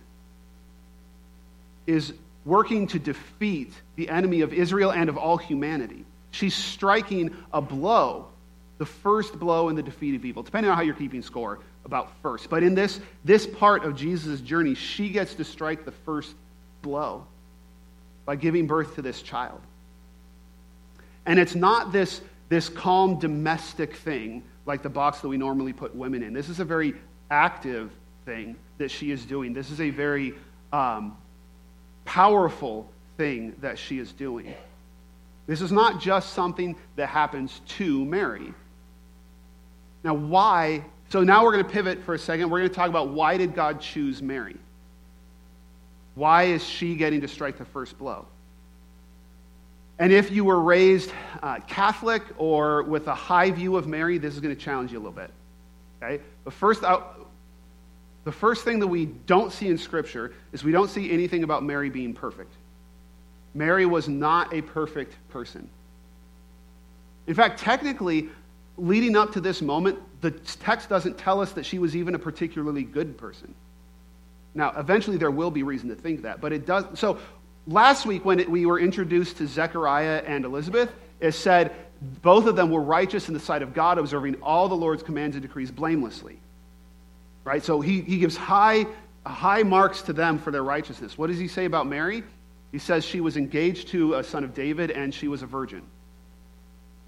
is 1.88 2.12
working 2.44 2.86
to 2.88 3.00
defeat 3.00 3.72
the 3.96 4.10
enemy 4.10 4.42
of 4.42 4.52
Israel 4.52 4.92
and 4.92 5.08
of 5.08 5.18
all 5.18 5.38
humanity. 5.38 6.04
She's 6.32 6.54
striking 6.54 7.34
a 7.54 7.62
blow, 7.62 8.28
the 8.78 8.86
first 8.86 9.40
blow 9.40 9.70
in 9.70 9.76
the 9.76 9.84
defeat 9.84 10.16
of 10.16 10.26
evil, 10.26 10.44
depending 10.44 10.70
on 10.70 10.78
how 10.78 10.84
you're 10.84 10.96
keeping 10.96 11.22
score 11.22 11.60
about 11.86 12.12
first. 12.22 12.50
But 12.50 12.64
in 12.64 12.76
this, 12.76 13.00
this 13.24 13.48
part 13.48 13.86
of 13.86 13.96
Jesus' 13.96 14.42
journey, 14.42 14.76
she 14.76 15.10
gets 15.10 15.36
to 15.36 15.44
strike 15.44 15.86
the 15.86 15.92
first 15.92 16.36
blow 16.82 17.26
by 18.26 18.36
giving 18.36 18.68
birth 18.68 18.96
to 18.96 19.02
this 19.02 19.22
child. 19.22 19.62
And 21.26 21.40
it's 21.40 21.56
not 21.56 21.92
this 21.92 22.22
this 22.50 22.70
calm 22.70 23.20
domestic 23.20 23.96
thing 23.96 24.44
like 24.66 24.84
the 24.84 24.90
box 24.90 25.20
that 25.22 25.28
we 25.28 25.38
normally 25.38 25.74
put 25.74 25.96
women 25.96 26.24
in. 26.24 26.34
This 26.34 26.50
is 26.50 26.60
a 26.60 26.66
very 26.66 26.94
active 27.32 27.92
thing 28.26 28.56
that 28.78 28.92
she 28.92 29.12
is 29.12 29.26
doing. 29.26 29.54
This 29.54 29.72
is 29.72 29.82
a 29.82 29.90
very 29.90 30.34
um, 30.72 31.18
powerful 32.04 32.90
thing 33.18 33.56
that 33.62 33.80
she 33.80 34.00
is 34.00 34.12
doing. 34.12 34.54
This 35.48 35.62
is 35.62 35.72
not 35.72 36.02
just 36.02 36.34
something 36.34 36.76
that 36.96 37.08
happens 37.08 37.62
to 37.68 38.04
Mary. 38.06 38.54
Now, 40.06 40.14
why? 40.14 40.86
So 41.10 41.24
now 41.24 41.44
we're 41.44 41.54
going 41.54 41.66
to 41.66 41.70
pivot 41.70 42.04
for 42.04 42.14
a 42.14 42.20
second. 42.20 42.52
We're 42.52 42.60
going 42.60 42.70
to 42.70 42.76
talk 42.76 42.90
about 42.90 43.10
why 43.10 43.38
did 43.38 43.56
God 43.56 43.82
choose 43.82 44.22
Mary? 44.22 44.56
Why 46.14 46.44
is 46.44 46.64
she 46.64 46.96
getting 46.96 47.22
to 47.22 47.28
strike 47.28 47.58
the 47.58 47.66
first 47.66 47.98
blow? 47.98 48.28
And 49.98 50.14
if 50.14 50.30
you 50.30 50.46
were 50.46 50.62
raised 50.62 51.12
uh, 51.42 51.60
Catholic 51.62 52.22
or 52.38 52.84
with 52.84 53.08
a 53.08 53.16
high 53.16 53.50
view 53.50 53.78
of 53.78 53.88
Mary, 53.88 54.20
this 54.20 54.36
is 54.36 54.40
going 54.40 54.56
to 54.56 54.62
challenge 54.62 54.92
you 54.92 55.00
a 55.00 55.02
little 55.02 55.12
bit. 55.12 55.32
Okay? 56.04 56.22
But 56.44 56.54
first, 56.54 56.82
the 56.82 58.32
first 58.32 58.64
thing 58.64 58.78
that 58.82 58.88
we 58.88 59.08
don't 59.08 59.52
see 59.52 59.70
in 59.70 59.78
Scripture 59.80 60.34
is 60.54 60.64
we 60.64 60.72
don't 60.72 60.90
see 60.90 61.10
anything 61.10 61.44
about 61.44 61.64
Mary 61.64 61.90
being 61.90 62.14
perfect. 62.14 62.54
Mary 63.56 63.88
was 63.88 64.08
not 64.08 64.54
a 64.54 64.62
perfect 64.62 65.16
person. 65.30 65.68
In 67.26 67.34
fact, 67.34 67.60
technically, 67.60 68.30
leading 68.78 69.16
up 69.16 69.34
to 69.34 69.42
this 69.42 69.62
moment, 69.62 70.00
the 70.22 70.32
text 70.32 70.90
doesn't 70.90 71.18
tell 71.18 71.42
us 71.42 71.52
that 71.54 71.66
she 71.66 71.80
was 71.80 71.96
even 71.96 72.16
a 72.16 72.20
particularly 72.20 72.84
good 72.84 73.18
person. 73.18 73.54
Now, 74.54 74.74
eventually 74.78 75.18
there 75.18 75.32
will 75.32 75.52
be 75.52 75.64
reason 75.64 75.90
to 75.90 75.96
think 75.96 76.24
that, 76.24 76.42
but 76.42 76.54
it 76.54 76.66
does. 76.66 76.86
So 76.96 77.20
last 77.68 78.06
week 78.06 78.26
when 78.26 78.40
it, 78.40 78.50
we 78.50 78.66
were 78.66 78.80
introduced 78.80 79.38
to 79.38 79.48
Zechariah 79.48 80.24
and 80.26 80.46
Elizabeth, 80.46 80.92
it 81.20 81.34
said 81.34 81.76
both 82.22 82.46
of 82.46 82.56
them 82.56 82.70
were 82.70 82.82
righteous 82.82 83.28
in 83.28 83.34
the 83.34 83.40
sight 83.40 83.62
of 83.62 83.74
God, 83.74 83.98
observing 83.98 84.36
all 84.42 84.68
the 84.68 84.76
Lord's 84.76 85.04
commands 85.04 85.36
and 85.36 85.44
decrees 85.44 85.72
blamelessly. 85.72 86.40
Right? 87.44 87.64
So 87.64 87.82
he, 87.82 88.02
he 88.02 88.18
gives 88.18 88.36
high, 88.36 88.86
high 89.26 89.64
marks 89.64 90.02
to 90.04 90.14
them 90.14 90.40
for 90.40 90.52
their 90.52 90.64
righteousness. 90.64 91.18
What 91.18 91.28
does 91.28 91.38
he 91.38 91.48
say 91.48 91.66
about 91.66 91.88
Mary? 91.88 92.24
He 92.72 92.80
says 92.80 93.06
she 93.06 93.22
was 93.22 93.38
engaged 93.38 93.90
to 93.90 94.16
a 94.16 94.24
son 94.24 94.44
of 94.44 94.54
David 94.54 94.92
and 94.92 95.14
she 95.14 95.28
was 95.28 95.42
a 95.42 95.46
virgin. 95.46 95.84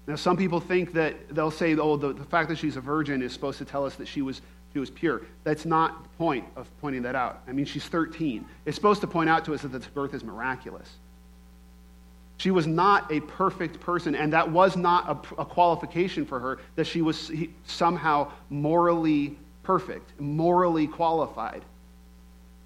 Now, 0.08 0.16
some 0.16 0.38
people 0.38 0.58
think 0.58 0.94
that 0.94 1.34
they'll 1.34 1.50
say, 1.50 1.76
oh, 1.76 1.98
the, 1.98 2.14
the 2.14 2.24
fact 2.24 2.48
that 2.48 2.56
she's 2.56 2.76
a 2.76 2.80
virgin 2.80 3.20
is 3.20 3.30
supposed 3.34 3.58
to 3.58 3.66
tell 3.66 3.84
us 3.84 3.94
that 3.96 4.08
she 4.08 4.22
was, 4.22 4.40
she 4.72 4.78
was 4.78 4.88
pure. 4.88 5.20
That's 5.44 5.66
not 5.66 6.02
the 6.02 6.08
point 6.16 6.46
of 6.56 6.66
pointing 6.80 7.02
that 7.02 7.14
out. 7.14 7.42
I 7.46 7.52
mean, 7.52 7.66
she's 7.66 7.84
13. 7.84 8.42
It's 8.64 8.74
supposed 8.74 9.02
to 9.02 9.06
point 9.06 9.28
out 9.28 9.44
to 9.44 9.54
us 9.54 9.60
that 9.62 9.68
this 9.68 9.86
birth 9.86 10.14
is 10.14 10.24
miraculous. 10.24 10.88
She 12.38 12.50
was 12.50 12.66
not 12.66 13.12
a 13.12 13.20
perfect 13.20 13.80
person, 13.80 14.14
and 14.14 14.32
that 14.32 14.50
was 14.50 14.78
not 14.78 15.28
a, 15.38 15.42
a 15.42 15.44
qualification 15.44 16.24
for 16.24 16.40
her 16.40 16.58
that 16.76 16.86
she 16.86 17.02
was 17.02 17.30
somehow 17.66 18.32
morally 18.48 19.36
perfect, 19.62 20.18
morally 20.18 20.86
qualified. 20.86 21.62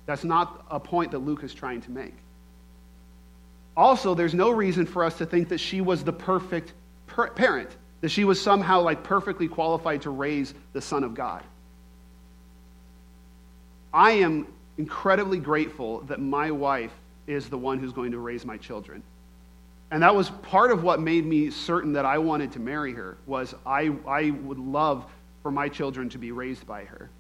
That's 0.07 0.23
not 0.23 0.65
a 0.71 0.79
point 0.79 1.11
that 1.11 1.19
Luke 1.19 1.43
is 1.43 1.53
trying 1.53 1.81
to 1.81 1.91
make. 1.91 2.15
Also, 3.77 4.15
there's 4.15 4.35
no 4.35 4.51
reason 4.51 4.87
for 4.87 5.03
us 5.03 5.19
to 5.19 5.27
think 5.27 5.49
that 5.49 5.59
she 5.59 5.81
was 5.81 6.05
the 6.05 6.13
perfect 6.13 6.75
parent, 7.13 7.71
that 8.01 8.11
she 8.11 8.25
was 8.25 8.41
somehow 8.41 8.81
like 8.81 9.03
perfectly 9.03 9.49
qualified 9.49 10.03
to 10.03 10.11
raise 10.11 10.55
the 10.73 10.81
Son 10.81 11.05
of 11.05 11.15
God. 11.15 11.43
I 13.93 14.13
am 14.13 14.47
incredibly 14.79 15.39
grateful 15.39 16.01
that 16.03 16.21
my 16.21 16.51
wife 16.51 16.93
is 17.27 17.49
the 17.49 17.59
one 17.59 17.79
who's 17.79 17.93
going 17.93 18.13
to 18.13 18.19
raise 18.19 18.45
my 18.45 18.57
children. 18.57 19.03
And 19.91 20.03
that 20.03 20.15
was 20.15 20.31
part 20.31 20.71
of 20.71 20.83
what 20.83 21.01
made 21.01 21.27
me 21.27 21.51
certain 21.51 21.93
that 21.93 22.07
I 22.07 22.17
wanted 22.19 22.53
to 22.53 22.61
marry 22.61 22.93
her 22.95 23.19
was 23.27 23.55
I, 23.67 23.93
I 24.07 24.31
would 24.31 24.59
love 24.59 25.05
for 25.43 25.51
my 25.51 25.69
children 25.69 26.09
to 26.11 26.19
be 26.19 26.33
raised 26.33 26.67
by 26.67 26.85
her. 26.85 27.11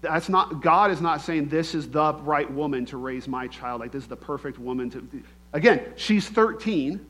That's 0.00 0.28
not 0.28 0.62
God 0.62 0.90
is 0.90 1.00
not 1.00 1.22
saying 1.22 1.48
this 1.48 1.74
is 1.74 1.88
the 1.90 2.14
right 2.14 2.48
woman 2.50 2.84
to 2.86 2.98
raise 2.98 3.26
my 3.26 3.48
child. 3.48 3.80
Like 3.80 3.90
this 3.90 4.02
is 4.02 4.08
the 4.08 4.16
perfect 4.16 4.58
woman 4.58 4.90
to 4.90 5.08
Again, 5.52 5.92
she's 5.96 6.28
13. 6.28 7.04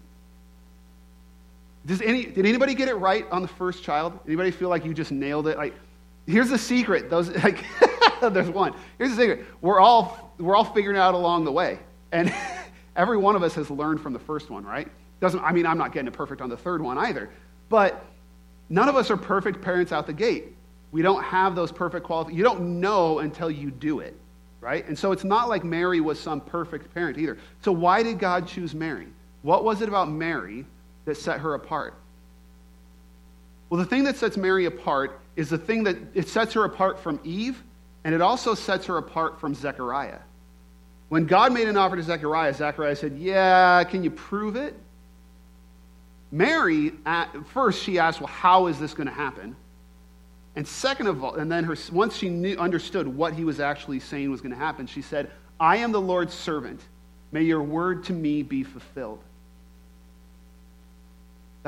Does 1.89 2.03
any, 2.03 2.27
did 2.27 2.45
anybody 2.45 2.75
get 2.75 2.89
it 2.89 2.97
right 2.97 3.27
on 3.31 3.41
the 3.41 3.49
first 3.49 3.83
child? 3.83 4.19
Anybody 4.27 4.51
feel 4.51 4.69
like 4.69 4.85
you 4.85 4.93
just 4.93 5.11
nailed 5.11 5.49
it? 5.49 5.57
Like, 5.57 5.73
here's 6.27 6.51
the 6.51 6.59
secret. 6.59 7.09
Those, 7.09 7.31
like, 7.43 7.65
there's 8.21 8.51
one. 8.51 8.75
Here's 8.99 9.17
the 9.17 9.17
secret. 9.17 9.47
We're 9.63 9.81
all, 9.81 10.35
we're 10.39 10.55
all 10.55 10.65
figuring 10.65 10.97
it 10.97 11.01
out 11.01 11.15
along 11.15 11.47
the 11.47 11.53
way. 11.53 11.79
And 12.13 12.33
every 12.97 13.17
one 13.17 13.37
of 13.37 13.43
us 13.43 13.55
has 13.55 13.71
learned 13.71 14.03
from 14.03 14.13
the 14.13 14.19
first 14.19 14.51
one, 14.51 14.67
right? 14.67 14.87
Doesn't, 15.21 15.43
I 15.43 15.51
mean, 15.51 15.65
I'm 15.65 15.79
not 15.79 15.95
getting 15.95 16.09
it 16.09 16.13
perfect 16.13 16.43
on 16.43 16.51
the 16.51 16.59
third 16.59 16.83
one 16.83 16.99
either. 16.99 17.31
But 17.71 18.05
none 18.69 18.91
of 18.91 18.95
us 18.95 19.11
are 19.11 19.17
perfect 19.17 19.63
parents 19.63 19.91
out 19.91 20.07
the 20.07 20.13
gate. 20.13 20.55
We 20.93 21.01
don't 21.01 21.23
have 21.23 21.55
those 21.55 21.73
perfect 21.73 22.05
qualities. 22.05 22.37
You 22.37 22.45
don't 22.45 22.81
know 22.81 23.21
until 23.21 23.51
you 23.51 23.71
do 23.71 24.01
it, 24.01 24.15
right? 24.61 24.87
And 24.87 24.99
so 24.99 25.11
it's 25.11 25.25
not 25.25 25.49
like 25.49 25.65
Mary 25.65 26.03
was 26.03 26.21
some 26.21 26.43
perfect 26.43 26.93
parent 26.93 27.17
either. 27.17 27.39
So 27.63 27.73
why 27.73 28.03
did 28.03 28.19
God 28.19 28.47
choose 28.47 28.75
Mary? 28.75 29.07
What 29.41 29.65
was 29.65 29.81
it 29.81 29.89
about 29.89 30.11
Mary 30.11 30.67
that 31.09 31.17
set 31.17 31.41
her 31.41 31.55
apart? 31.55 31.95
Well, 33.69 33.79
the 33.79 33.87
thing 33.87 34.05
that 34.05 34.17
sets 34.17 34.37
Mary 34.37 34.67
apart 34.67 35.21
is 35.37 35.51
the 35.51 35.59
thing 35.59 35.85
that 35.85 35.97
it 36.15 36.29
sets 36.29 36.55
her 36.55 36.65
apart 36.65 36.99
from 36.99 37.21
Eve, 37.25 37.63
and 38.05 38.15
it 38.15 38.21
also 38.21 38.55
sets 38.55 38.87
her 38.87 38.97
apart 38.97 39.41
from 39.41 39.55
Zechariah. 39.55 40.21
When 41.09 41.27
God 41.27 41.53
made 41.53 41.69
an 41.69 41.77
offer 41.77 41.97
to 41.97 42.03
Zechariah, 42.03 42.55
Zechariah 42.55 42.97
said, 42.97 43.19
Yeah, 43.19 43.85
can 43.85 44.05
you 44.05 44.11
prove 44.11 44.57
it? 44.57 44.75
Mary, 46.31 46.93
at 47.07 47.35
first, 47.49 47.83
she 47.83 47.99
asked, 47.99 48.21
Well, 48.21 48.29
how 48.29 48.67
is 48.67 48.79
this 48.79 48.95
going 48.95 49.09
to 49.09 49.13
happen? 49.13 49.57
And 50.57 50.67
second 50.67 51.07
of 51.07 51.23
all, 51.23 51.35
and 51.35 51.51
then 51.51 51.65
her, 51.65 51.77
once 51.93 52.17
she 52.17 52.29
knew, 52.29 52.57
understood 52.57 53.07
what 53.07 53.33
he 53.33 53.45
was 53.45 53.61
actually 53.61 54.01
saying 54.01 54.31
was 54.31 54.41
going 54.41 54.53
to 54.53 54.59
happen, 54.59 54.87
she 54.87 55.03
said, 55.03 55.31
I 55.61 55.79
am 55.79 55.93
the 55.93 56.01
Lord's 56.01 56.35
servant. 56.35 56.81
May 57.33 57.43
your 57.43 57.63
word 57.63 58.05
to 58.05 58.13
me 58.13 58.43
be 58.43 58.65
fulfilled. 58.65 59.23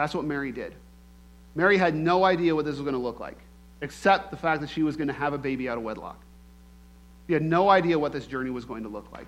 That's 0.00 0.14
what 0.14 0.24
Mary 0.24 0.50
did. 0.50 0.74
Mary 1.54 1.76
had 1.76 1.94
no 1.94 2.24
idea 2.24 2.56
what 2.56 2.64
this 2.64 2.76
was 2.76 2.80
going 2.80 2.94
to 2.94 2.98
look 2.98 3.20
like, 3.20 3.36
except 3.82 4.30
the 4.30 4.36
fact 4.38 4.62
that 4.62 4.70
she 4.70 4.82
was 4.82 4.96
going 4.96 5.08
to 5.08 5.14
have 5.14 5.34
a 5.34 5.38
baby 5.38 5.68
out 5.68 5.76
of 5.76 5.84
wedlock. 5.84 6.18
She 7.26 7.34
had 7.34 7.42
no 7.42 7.68
idea 7.68 7.98
what 7.98 8.10
this 8.10 8.24
journey 8.24 8.48
was 8.48 8.64
going 8.64 8.84
to 8.84 8.88
look 8.88 9.12
like. 9.12 9.26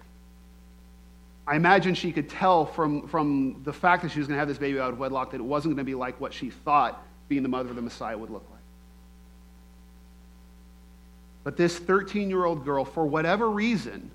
I 1.47 1.57
imagine 1.57 1.95
she 1.95 2.11
could 2.11 2.31
tell 2.31 2.65
from, 2.65 3.07
from 3.09 3.61
the 3.65 3.73
fact 3.75 4.03
that 4.03 4.13
she 4.13 4.19
was 4.19 4.29
going 4.29 4.37
to 4.37 4.39
have 4.39 4.49
this 4.49 4.57
baby 4.57 4.81
out 4.81 4.95
of 4.95 4.99
wedlock 4.99 5.33
that 5.33 5.41
it 5.41 5.45
wasn't 5.45 5.75
going 5.75 5.85
to 5.85 5.91
be 5.91 5.95
like 5.95 6.19
what 6.19 6.33
she 6.33 6.49
thought 6.49 7.05
being 7.29 7.43
the 7.43 7.51
mother 7.51 7.69
of 7.69 7.77
the 7.77 7.83
Messiah 7.83 8.17
would 8.17 8.31
look 8.31 8.47
like. 8.51 8.61
But 11.45 11.59
this 11.59 11.79
13 11.79 12.31
year 12.31 12.47
old 12.47 12.65
girl, 12.65 12.87
for 12.87 13.05
whatever 13.05 13.51
reason, 13.51 14.11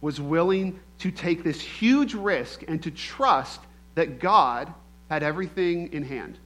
was 0.00 0.20
willing 0.20 0.78
to 1.00 1.10
take 1.10 1.42
this 1.42 1.60
huge 1.60 2.14
risk 2.14 2.62
and 2.68 2.80
to 2.84 2.92
trust 2.92 3.60
that 3.96 4.20
God 4.20 4.72
had 5.10 5.22
everything 5.22 5.92
in 5.92 6.04
hand, 6.04 6.38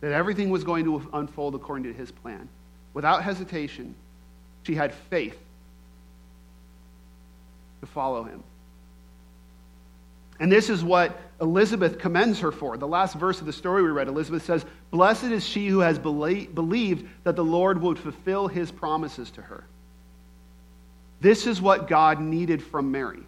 that 0.00 0.12
everything 0.12 0.50
was 0.50 0.64
going 0.64 0.84
to 0.86 1.08
unfold 1.12 1.54
according 1.54 1.84
to 1.84 1.92
his 1.92 2.10
plan. 2.10 2.48
Without 2.94 3.22
hesitation, 3.22 3.94
she 4.64 4.74
had 4.74 4.92
faith 4.92 5.38
to 7.80 7.86
follow 7.86 8.24
him. 8.24 8.42
And 10.40 10.50
this 10.50 10.68
is 10.68 10.82
what 10.82 11.16
Elizabeth 11.40 11.98
commends 11.98 12.40
her 12.40 12.50
for. 12.50 12.76
The 12.76 12.88
last 12.88 13.14
verse 13.14 13.40
of 13.40 13.46
the 13.46 13.52
story 13.52 13.82
we 13.82 13.90
read, 13.90 14.08
Elizabeth 14.08 14.44
says, 14.44 14.64
Blessed 14.90 15.24
is 15.24 15.46
she 15.46 15.68
who 15.68 15.80
has 15.80 15.98
believed 15.98 17.08
that 17.22 17.36
the 17.36 17.44
Lord 17.44 17.80
would 17.82 17.98
fulfill 17.98 18.48
his 18.48 18.72
promises 18.72 19.30
to 19.32 19.42
her. 19.42 19.64
This 21.20 21.46
is 21.46 21.60
what 21.60 21.88
God 21.88 22.20
needed 22.20 22.62
from 22.62 22.90
Mary. 22.90 23.22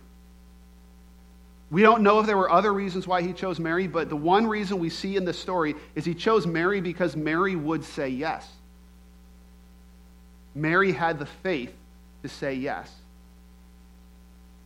We 1.71 1.83
don't 1.83 2.03
know 2.03 2.21
if 2.21 2.27
there 2.27 2.37
were 2.37 2.51
other 2.51 2.73
reasons 2.73 3.07
why 3.07 3.23
he 3.23 3.33
chose 3.33 3.59
Mary, 3.59 3.89
but 3.89 4.09
the 4.09 4.17
one 4.17 4.47
reason 4.47 4.79
we 4.79 4.89
see 4.89 5.17
in 5.17 5.25
the 5.25 5.33
story 5.33 5.75
is 5.95 6.05
he 6.05 6.15
chose 6.15 6.47
Mary 6.47 6.81
because 6.81 7.17
Mary 7.17 7.57
would 7.57 7.85
say 7.85 8.09
yes. 8.09 8.49
Mary 10.55 10.93
had 10.93 11.19
the 11.19 11.27
faith 11.27 11.75
to 12.23 12.29
say 12.29 12.55
yes. 12.55 12.91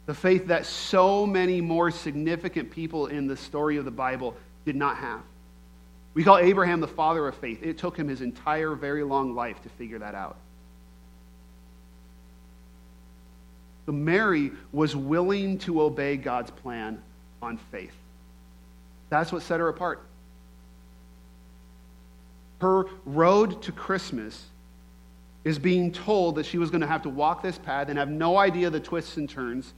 The 0.07 0.15
faith 0.15 0.49
that 0.49 0.67
so 0.67 1.27
many 1.27 1.61
more 1.61 1.91
significant 1.91 2.71
people 2.71 3.07
in 3.07 3.27
the 3.27 3.37
story 3.37 3.77
of 3.77 3.85
the 3.85 3.91
Bible 3.91 4.37
did 4.65 4.77
not 4.77 4.97
have. 4.99 5.21
We 6.15 6.25
call 6.25 6.39
Abraham 6.39 6.81
the 6.81 6.89
father 6.89 7.27
of 7.29 7.35
faith. 7.37 7.63
It 7.63 7.79
took 7.79 7.97
him 7.97 8.09
his 8.09 8.21
entire, 8.21 8.75
very 8.75 9.05
long 9.05 9.35
life 9.35 9.63
to 9.63 9.69
figure 9.71 10.01
that 10.01 10.15
out. 10.15 10.37
So 13.80 13.80
Mary 13.93 14.53
was 14.73 14.95
willing 14.95 15.59
to 15.59 15.83
obey 15.83 16.17
God's 16.17 16.51
plan 16.51 17.01
on 17.43 17.57
faith. 17.57 17.95
That's 19.09 19.33
what 19.33 19.43
set 19.43 19.61
her 19.61 19.69
apart. 19.69 20.03
Her 22.61 22.85
road 23.05 23.63
to 23.63 23.73
Christmas 23.73 24.47
is 25.45 25.59
being 25.59 25.91
told 25.93 26.35
that 26.35 26.45
she 26.45 26.59
was 26.59 26.71
going 26.71 26.83
to 26.83 26.87
have 26.87 27.03
to 27.03 27.09
walk 27.09 27.43
this 27.43 27.59
path 27.59 27.89
and 27.89 27.99
have 27.99 28.11
no 28.11 28.37
idea 28.37 28.69
the 28.69 28.81
twists 28.81 29.17
and 29.17 29.29
turns, 29.29 29.73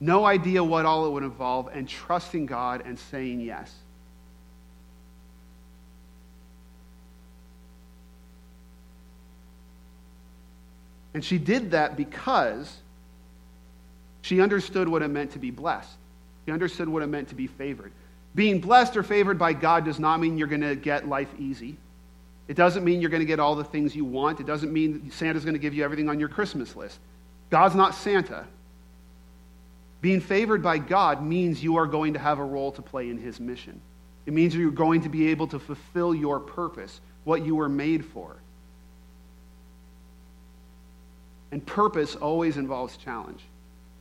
no 0.00 0.24
idea 0.24 0.64
what 0.64 0.86
all 0.86 1.06
it 1.06 1.10
would 1.10 1.22
involve, 1.22 1.68
and 1.72 1.86
trusting 1.86 2.46
God 2.46 2.82
and 2.86 2.98
saying 2.98 3.40
yes. 3.40 3.74
And 11.12 11.24
she 11.24 11.38
did 11.38 11.72
that 11.72 11.96
because 11.96 12.78
she 14.22 14.40
understood 14.40 14.88
what 14.88 15.02
it 15.02 15.08
meant 15.08 15.32
to 15.32 15.38
be 15.38 15.50
blessed. 15.50 15.96
She 16.46 16.52
understood 16.52 16.88
what 16.88 17.02
it 17.02 17.06
meant 17.06 17.28
to 17.28 17.34
be 17.34 17.46
favored. 17.46 17.92
Being 18.34 18.60
blessed 18.60 18.96
or 18.96 19.02
favored 19.02 19.38
by 19.38 19.52
God 19.52 19.84
does 19.84 19.98
not 19.98 20.20
mean 20.20 20.38
you're 20.38 20.48
going 20.48 20.60
to 20.60 20.76
get 20.76 21.08
life 21.08 21.28
easy. 21.38 21.76
It 22.48 22.56
doesn't 22.56 22.84
mean 22.84 23.00
you're 23.00 23.10
going 23.10 23.22
to 23.22 23.26
get 23.26 23.40
all 23.40 23.54
the 23.54 23.64
things 23.64 23.94
you 23.94 24.04
want. 24.04 24.40
It 24.40 24.46
doesn't 24.46 24.72
mean 24.72 25.10
Santa's 25.10 25.44
going 25.44 25.54
to 25.54 25.60
give 25.60 25.74
you 25.74 25.84
everything 25.84 26.08
on 26.08 26.18
your 26.18 26.28
Christmas 26.28 26.74
list. 26.76 26.98
God's 27.50 27.74
not 27.74 27.94
Santa. 27.94 28.46
Being 30.00 30.20
favored 30.20 30.62
by 30.62 30.78
God 30.78 31.22
means 31.22 31.62
you 31.62 31.76
are 31.76 31.86
going 31.86 32.14
to 32.14 32.18
have 32.18 32.38
a 32.38 32.44
role 32.44 32.72
to 32.72 32.82
play 32.82 33.10
in 33.10 33.18
His 33.18 33.38
mission. 33.38 33.80
It 34.26 34.32
means 34.32 34.54
you're 34.54 34.70
going 34.70 35.02
to 35.02 35.08
be 35.08 35.28
able 35.28 35.46
to 35.48 35.58
fulfill 35.58 36.14
your 36.14 36.40
purpose, 36.40 37.00
what 37.24 37.44
you 37.44 37.54
were 37.54 37.68
made 37.68 38.04
for. 38.04 38.36
And 41.52 41.64
purpose 41.64 42.16
always 42.16 42.56
involves 42.56 42.96
challenge. 42.96 43.42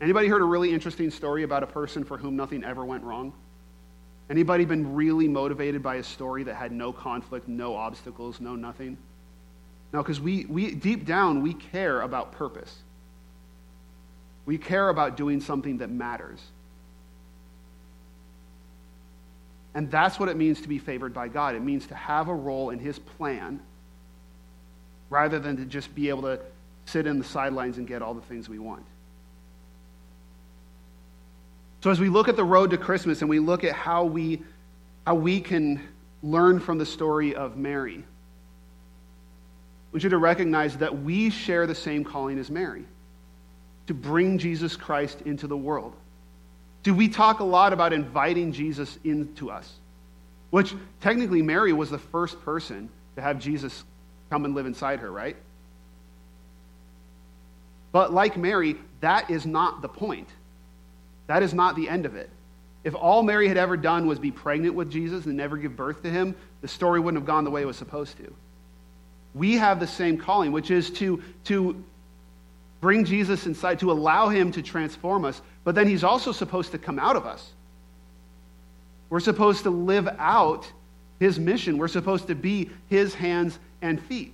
Anybody 0.01 0.27
heard 0.27 0.41
a 0.41 0.45
really 0.45 0.73
interesting 0.73 1.11
story 1.11 1.43
about 1.43 1.63
a 1.63 1.67
person 1.67 2.05
for 2.05 2.17
whom 2.17 2.35
nothing 2.35 2.63
ever 2.63 2.85
went 2.85 3.03
wrong? 3.03 3.33
Anybody 4.29 4.63
been 4.63 4.93
really 4.93 5.27
motivated 5.27 5.83
by 5.83 5.95
a 5.95 6.03
story 6.03 6.43
that 6.43 6.55
had 6.55 6.71
no 6.71 6.93
conflict, 6.93 7.47
no 7.47 7.75
obstacles, 7.75 8.39
no 8.39 8.55
nothing? 8.55 8.97
No, 9.91 10.01
because 10.01 10.21
we, 10.21 10.45
we 10.45 10.75
deep 10.75 11.05
down 11.05 11.41
we 11.41 11.53
care 11.53 12.01
about 12.01 12.31
purpose. 12.31 12.73
We 14.45 14.57
care 14.57 14.89
about 14.89 15.17
doing 15.17 15.41
something 15.41 15.79
that 15.79 15.89
matters. 15.89 16.39
And 19.73 19.91
that's 19.91 20.19
what 20.19 20.29
it 20.29 20.37
means 20.37 20.61
to 20.61 20.67
be 20.67 20.79
favored 20.79 21.13
by 21.13 21.27
God. 21.27 21.55
It 21.55 21.61
means 21.61 21.87
to 21.87 21.95
have 21.95 22.27
a 22.27 22.33
role 22.33 22.69
in 22.69 22.79
His 22.79 22.99
plan 22.99 23.59
rather 25.09 25.39
than 25.39 25.57
to 25.57 25.65
just 25.65 25.93
be 25.93 26.09
able 26.09 26.23
to 26.23 26.39
sit 26.85 27.05
in 27.05 27.17
the 27.17 27.25
sidelines 27.25 27.77
and 27.77 27.87
get 27.87 28.01
all 28.01 28.13
the 28.13 28.21
things 28.21 28.47
we 28.47 28.59
want. 28.59 28.85
So, 31.81 31.89
as 31.89 31.99
we 31.99 32.09
look 32.09 32.27
at 32.27 32.35
the 32.35 32.43
road 32.43 32.71
to 32.71 32.77
Christmas 32.77 33.21
and 33.21 33.29
we 33.29 33.39
look 33.39 33.63
at 33.63 33.73
how 33.73 34.03
we, 34.03 34.41
how 35.07 35.15
we 35.15 35.39
can 35.39 35.81
learn 36.21 36.59
from 36.59 36.77
the 36.77 36.85
story 36.85 37.35
of 37.35 37.55
Mary, 37.55 37.97
I 37.97 39.93
want 39.93 40.03
you 40.03 40.09
to 40.09 40.17
recognize 40.17 40.77
that 40.77 41.01
we 41.01 41.29
share 41.29 41.65
the 41.65 41.75
same 41.75 42.03
calling 42.03 42.37
as 42.37 42.51
Mary 42.51 42.83
to 43.87 43.93
bring 43.93 44.37
Jesus 44.37 44.75
Christ 44.75 45.21
into 45.21 45.47
the 45.47 45.57
world. 45.57 45.95
Do 46.83 46.93
we 46.93 47.07
talk 47.07 47.39
a 47.39 47.43
lot 47.45 47.73
about 47.73 47.91
inviting 47.91 48.51
Jesus 48.51 48.99
into 49.03 49.49
us? 49.49 49.71
Which 50.51 50.75
technically, 51.01 51.41
Mary 51.41 51.73
was 51.73 51.89
the 51.89 51.97
first 51.97 52.39
person 52.41 52.89
to 53.15 53.21
have 53.21 53.39
Jesus 53.39 53.83
come 54.29 54.45
and 54.45 54.53
live 54.53 54.65
inside 54.65 54.99
her, 54.99 55.11
right? 55.11 55.37
But 57.91 58.13
like 58.13 58.37
Mary, 58.37 58.75
that 59.01 59.29
is 59.31 59.45
not 59.45 59.81
the 59.81 59.89
point. 59.89 60.27
That 61.29 61.43
is 61.43 61.53
not 61.53 61.75
the 61.75 61.87
end 61.87 62.07
of 62.07 62.15
it. 62.15 62.27
If 62.83 62.95
all 62.95 63.21
Mary 63.21 63.47
had 63.47 63.55
ever 63.55 63.77
done 63.77 64.07
was 64.07 64.17
be 64.17 64.31
pregnant 64.31 64.73
with 64.73 64.91
Jesus 64.91 65.27
and 65.27 65.37
never 65.37 65.57
give 65.57 65.75
birth 65.75 66.01
to 66.01 66.09
him, 66.09 66.35
the 66.61 66.67
story 66.67 66.99
wouldn't 66.99 67.21
have 67.21 67.27
gone 67.27 67.43
the 67.43 67.51
way 67.51 67.61
it 67.61 67.65
was 67.65 67.77
supposed 67.77 68.17
to. 68.17 68.33
We 69.35 69.53
have 69.57 69.79
the 69.79 69.85
same 69.85 70.17
calling, 70.17 70.51
which 70.51 70.71
is 70.71 70.89
to, 70.93 71.21
to 71.43 71.83
bring 72.81 73.05
Jesus 73.05 73.45
inside, 73.45 73.77
to 73.81 73.91
allow 73.91 74.29
him 74.29 74.51
to 74.53 74.63
transform 74.63 75.23
us, 75.23 75.39
but 75.63 75.75
then 75.75 75.87
he's 75.87 76.03
also 76.03 76.31
supposed 76.31 76.71
to 76.71 76.79
come 76.79 76.97
out 76.97 77.15
of 77.15 77.27
us. 77.27 77.51
We're 79.11 79.19
supposed 79.19 79.63
to 79.63 79.69
live 79.69 80.07
out 80.17 80.71
his 81.19 81.37
mission. 81.37 81.77
We're 81.77 81.89
supposed 81.89 82.25
to 82.29 82.35
be 82.35 82.71
his 82.87 83.13
hands 83.13 83.59
and 83.83 84.01
feet. 84.01 84.33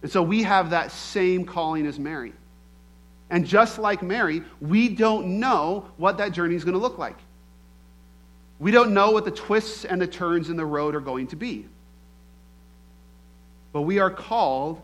And 0.00 0.10
so 0.10 0.22
we 0.22 0.44
have 0.44 0.70
that 0.70 0.92
same 0.92 1.44
calling 1.44 1.86
as 1.86 1.98
Mary. 1.98 2.32
And 3.32 3.46
just 3.46 3.78
like 3.78 4.02
Mary, 4.02 4.42
we 4.60 4.90
don't 4.90 5.40
know 5.40 5.86
what 5.96 6.18
that 6.18 6.32
journey 6.32 6.54
is 6.54 6.64
going 6.64 6.74
to 6.74 6.78
look 6.78 6.98
like. 6.98 7.16
We 8.60 8.70
don't 8.70 8.92
know 8.92 9.10
what 9.10 9.24
the 9.24 9.30
twists 9.30 9.86
and 9.86 10.00
the 10.00 10.06
turns 10.06 10.50
in 10.50 10.56
the 10.58 10.66
road 10.66 10.94
are 10.94 11.00
going 11.00 11.28
to 11.28 11.36
be. 11.36 11.66
But 13.72 13.82
we 13.82 14.00
are 14.00 14.10
called 14.10 14.82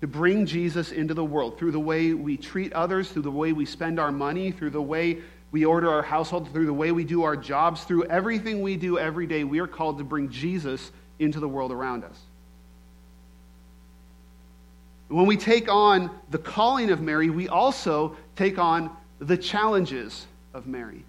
to 0.00 0.08
bring 0.08 0.46
Jesus 0.46 0.90
into 0.90 1.14
the 1.14 1.24
world 1.24 1.60
through 1.60 1.70
the 1.70 1.78
way 1.78 2.12
we 2.12 2.36
treat 2.36 2.72
others, 2.72 3.08
through 3.08 3.22
the 3.22 3.30
way 3.30 3.52
we 3.52 3.66
spend 3.66 4.00
our 4.00 4.10
money, 4.10 4.50
through 4.50 4.70
the 4.70 4.82
way 4.82 5.18
we 5.52 5.64
order 5.64 5.88
our 5.88 6.02
household, 6.02 6.50
through 6.52 6.66
the 6.66 6.72
way 6.72 6.90
we 6.90 7.04
do 7.04 7.22
our 7.22 7.36
jobs, 7.36 7.84
through 7.84 8.04
everything 8.06 8.62
we 8.62 8.76
do 8.76 8.98
every 8.98 9.28
day. 9.28 9.44
We 9.44 9.60
are 9.60 9.68
called 9.68 9.98
to 9.98 10.04
bring 10.04 10.28
Jesus 10.28 10.90
into 11.20 11.38
the 11.38 11.48
world 11.48 11.70
around 11.70 12.02
us. 12.02 12.18
When 15.12 15.26
we 15.26 15.36
take 15.36 15.70
on 15.70 16.10
the 16.30 16.38
calling 16.38 16.90
of 16.90 17.02
Mary, 17.02 17.28
we 17.28 17.46
also 17.46 18.16
take 18.34 18.58
on 18.58 18.90
the 19.18 19.36
challenges 19.36 20.26
of 20.54 20.66
Mary. 20.66 21.04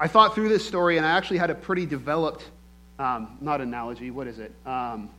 I 0.00 0.08
thought 0.08 0.34
through 0.34 0.48
this 0.48 0.66
story, 0.66 0.96
and 0.96 1.06
I 1.06 1.12
actually 1.16 1.38
had 1.38 1.50
a 1.50 1.54
pretty 1.54 1.86
developed, 1.86 2.44
um, 2.98 3.38
not 3.40 3.60
analogy, 3.60 4.10
what 4.10 4.26
is 4.26 4.40
it? 4.40 4.50
Um, 4.66 5.10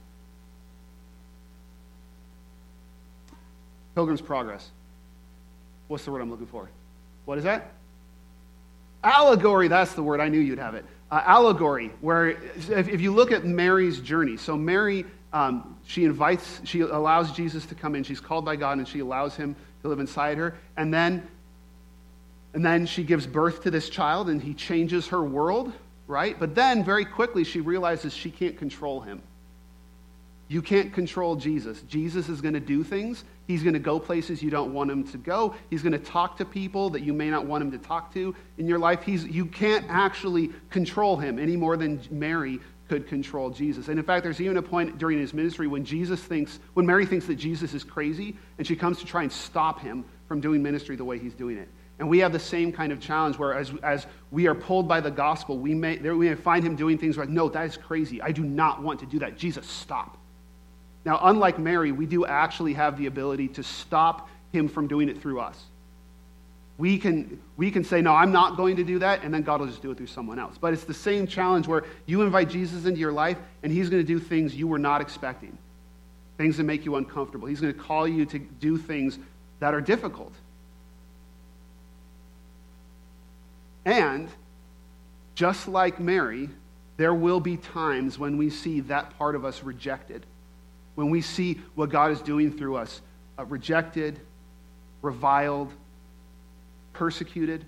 Pilgrim's 3.96 4.20
Progress. 4.20 4.70
What's 5.88 6.04
the 6.04 6.12
word 6.12 6.22
I'm 6.22 6.30
looking 6.30 6.48
for? 6.48 6.70
What 7.24 7.38
is 7.38 7.46
that? 7.46 7.72
Allegory, 9.06 9.70
that's 9.70 9.94
the 9.94 10.04
word. 10.04 10.20
I 10.20 10.28
knew 10.28 10.40
you'd 10.40 10.60
have 10.60 10.76
it. 10.76 10.84
Uh, 11.10 11.22
allegory, 11.24 11.94
where 12.02 12.32
if, 12.32 12.90
if, 12.90 13.00
you 13.00 13.14
look 13.14 13.32
at 13.32 13.46
Mary's 13.46 14.02
journey, 14.02 14.36
so 14.36 14.58
Mary, 14.58 15.06
um, 15.36 15.76
she 15.86 16.06
invites, 16.06 16.62
she 16.64 16.80
allows 16.80 17.34
Jesus 17.34 17.66
to 17.66 17.76
come 17.76 17.94
in. 17.94 18.06
She's 18.06 18.22
called 18.22 18.46
by 18.46 18.56
God 18.56 18.78
and 18.78 18.88
she 18.88 19.00
allows 19.00 19.36
him 19.36 19.54
to 19.82 19.90
live 19.90 20.00
inside 20.00 20.38
her. 20.38 20.56
And 20.78 20.94
then, 20.94 21.28
and 22.54 22.64
then 22.66 22.86
she 22.86 23.04
gives 23.04 23.28
birth 23.28 23.64
to 23.64 23.70
this 23.70 23.90
child 23.90 24.30
and 24.30 24.42
he 24.42 24.54
changes 24.54 25.08
her 25.08 25.22
world, 25.22 25.74
right? 26.08 26.40
But 26.40 26.56
then 26.56 26.86
very 26.86 27.04
quickly 27.04 27.44
she 27.44 27.60
realizes 27.60 28.14
she 28.14 28.32
can't 28.32 28.58
control 28.58 29.02
him. 29.02 29.22
You 30.48 30.62
can't 30.62 30.94
control 30.94 31.36
Jesus. 31.36 31.82
Jesus 31.82 32.30
is 32.30 32.40
going 32.40 32.54
to 32.54 32.62
do 32.62 32.82
things. 32.82 33.26
He's 33.46 33.62
going 33.62 33.74
to 33.74 33.80
go 33.80 34.00
places 34.00 34.42
you 34.42 34.52
don't 34.52 34.74
want 34.74 34.90
him 34.90 35.04
to 35.10 35.18
go. 35.18 35.54
He's 35.70 35.82
going 35.82 35.92
to 35.92 36.00
talk 36.00 36.38
to 36.38 36.46
people 36.46 36.90
that 36.92 37.02
you 37.02 37.12
may 37.12 37.30
not 37.30 37.46
want 37.46 37.62
him 37.62 37.72
to 37.72 37.78
talk 37.78 38.14
to 38.14 38.34
in 38.58 38.68
your 38.68 38.80
life. 38.80 39.04
He's, 39.04 39.26
you 39.26 39.48
can't 39.48 39.86
actually 39.90 40.52
control 40.70 41.18
him 41.18 41.40
any 41.40 41.58
more 41.58 41.76
than 41.76 42.00
Mary 42.10 42.62
could 42.88 43.08
control 43.08 43.50
Jesus. 43.50 43.88
And 43.88 43.98
in 43.98 44.06
fact, 44.06 44.24
there's 44.24 44.42
even 44.42 44.58
a 44.58 44.62
point 44.62 44.98
during 44.98 45.20
his 45.20 45.34
ministry 45.34 45.68
when 45.68 45.84
Jesus 45.84 46.20
thinks, 46.22 46.60
when 46.74 46.86
Mary 46.86 47.06
thinks 47.06 47.26
that 47.28 47.36
Jesus 47.36 47.74
is 47.74 47.84
crazy, 47.84 48.36
and 48.58 48.68
she 48.68 48.76
comes 48.76 49.00
to 49.00 49.06
try 49.06 49.24
and 49.24 49.32
stop 49.32 49.80
him 49.80 50.06
from 50.28 50.40
doing 50.40 50.62
ministry 50.62 50.96
the 50.96 51.04
way 51.04 51.18
he's 51.18 51.34
doing 51.34 51.58
it. 51.58 51.68
And 51.98 52.10
we 52.10 52.20
have 52.20 52.34
the 52.34 52.40
same 52.40 52.72
kind 52.72 52.92
of 52.92 53.00
challenge 53.00 53.38
where, 53.38 53.54
as, 53.54 53.72
as 53.82 54.06
we 54.30 54.48
are 54.48 54.56
pulled 54.56 54.88
by 54.88 55.00
the 55.00 55.12
gospel, 55.12 55.58
we 55.58 55.74
may, 55.74 55.98
there, 55.98 56.16
we 56.16 56.28
may 56.28 56.36
find 56.36 56.64
him 56.64 56.76
doing 56.76 56.98
things 56.98 57.18
like, 57.18 57.30
no, 57.30 57.48
that 57.50 57.66
is 57.66 57.78
crazy. 57.78 58.22
I 58.22 58.32
do 58.32 58.44
not 58.44 58.84
want 58.84 59.00
to 59.00 59.06
do 59.06 59.20
that. 59.20 59.38
Jesus, 59.38 59.66
stop. 59.66 60.18
Now, 61.06 61.20
unlike 61.24 61.58
Mary, 61.58 61.92
we 61.92 62.06
do 62.06 62.26
actually 62.26 62.74
have 62.74 62.98
the 62.98 63.06
ability 63.06 63.48
to 63.50 63.64
stop 63.64 64.30
him 64.52 64.68
from 64.68 64.88
doing 64.88 65.08
it 65.08 65.22
through 65.22 65.40
us. 65.40 65.62
We 66.78 66.98
can, 66.98 67.42
we 67.56 67.72
can 67.72 67.84
say, 67.84 68.02
No, 68.02 68.14
I'm 68.14 68.32
not 68.32 68.58
going 68.58 68.76
to 68.78 68.84
do 68.84 69.00
that, 69.00 69.24
and 69.24 69.34
then 69.34 69.44
God 69.44 69.62
will 69.62 69.68
just 69.68 69.82
do 69.82 69.92
it 69.92 69.98
through 69.98 70.08
someone 70.08 70.40
else. 70.40 70.58
But 70.60 70.74
it's 70.74 70.84
the 70.84 70.94
same 70.94 71.26
challenge 71.26 71.68
where 71.68 71.86
you 72.06 72.22
invite 72.22 72.50
Jesus 72.50 72.86
into 72.86 73.00
your 73.00 73.12
life, 73.12 73.38
and 73.64 73.72
he's 73.72 73.90
going 73.90 74.04
to 74.04 74.08
do 74.08 74.20
things 74.20 74.56
you 74.56 74.68
were 74.68 74.80
not 74.80 75.02
expecting, 75.02 75.58
things 76.38 76.58
that 76.58 76.64
make 76.64 76.86
you 76.86 76.96
uncomfortable. 76.96 77.48
He's 77.48 77.62
going 77.62 77.74
to 77.74 77.80
call 77.80 78.08
you 78.08 78.26
to 78.26 78.40
do 78.40 78.78
things 78.78 79.20
that 79.60 79.74
are 79.74 79.82
difficult. 79.82 80.34
And 83.86 84.30
just 85.36 85.68
like 85.68 86.00
Mary, 86.00 86.50
there 86.98 87.14
will 87.14 87.40
be 87.40 87.56
times 87.58 88.18
when 88.18 88.38
we 88.38 88.50
see 88.50 88.82
that 88.82 89.18
part 89.18 89.36
of 89.36 89.46
us 89.46 89.64
rejected 89.64 90.26
when 90.96 91.10
we 91.10 91.22
see 91.22 91.60
what 91.76 91.90
God 91.90 92.12
is 92.12 92.22
doing 92.22 92.58
through 92.58 92.78
us 92.78 93.02
uh, 93.38 93.46
rejected, 93.46 94.20
reviled, 95.02 95.72
persecuted. 96.96 97.66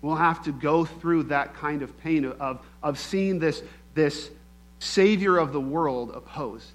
We'll 0.00 0.16
have 0.16 0.42
to 0.44 0.52
go 0.52 0.84
through 0.84 1.24
that 1.24 1.54
kind 1.54 1.82
of 1.82 1.98
pain 2.00 2.24
of, 2.24 2.60
of 2.82 2.98
seeing 2.98 3.38
this, 3.38 3.62
this 3.94 4.30
Savior 4.78 5.38
of 5.38 5.52
the 5.52 5.60
world 5.60 6.12
opposed. 6.14 6.70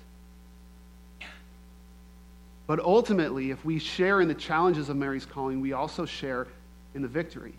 But 2.68 2.80
ultimately, 2.80 3.52
if 3.52 3.64
we 3.64 3.80
share 3.80 4.22
in 4.22 4.28
the 4.28 4.34
challenges 4.34 4.90
of 4.90 4.96
Mary's 4.96 5.26
calling, 5.26 5.62
we 5.62 5.74
also 5.74 6.06
share 6.06 6.48
in 6.96 7.02
the 7.02 7.08
victory. 7.08 7.54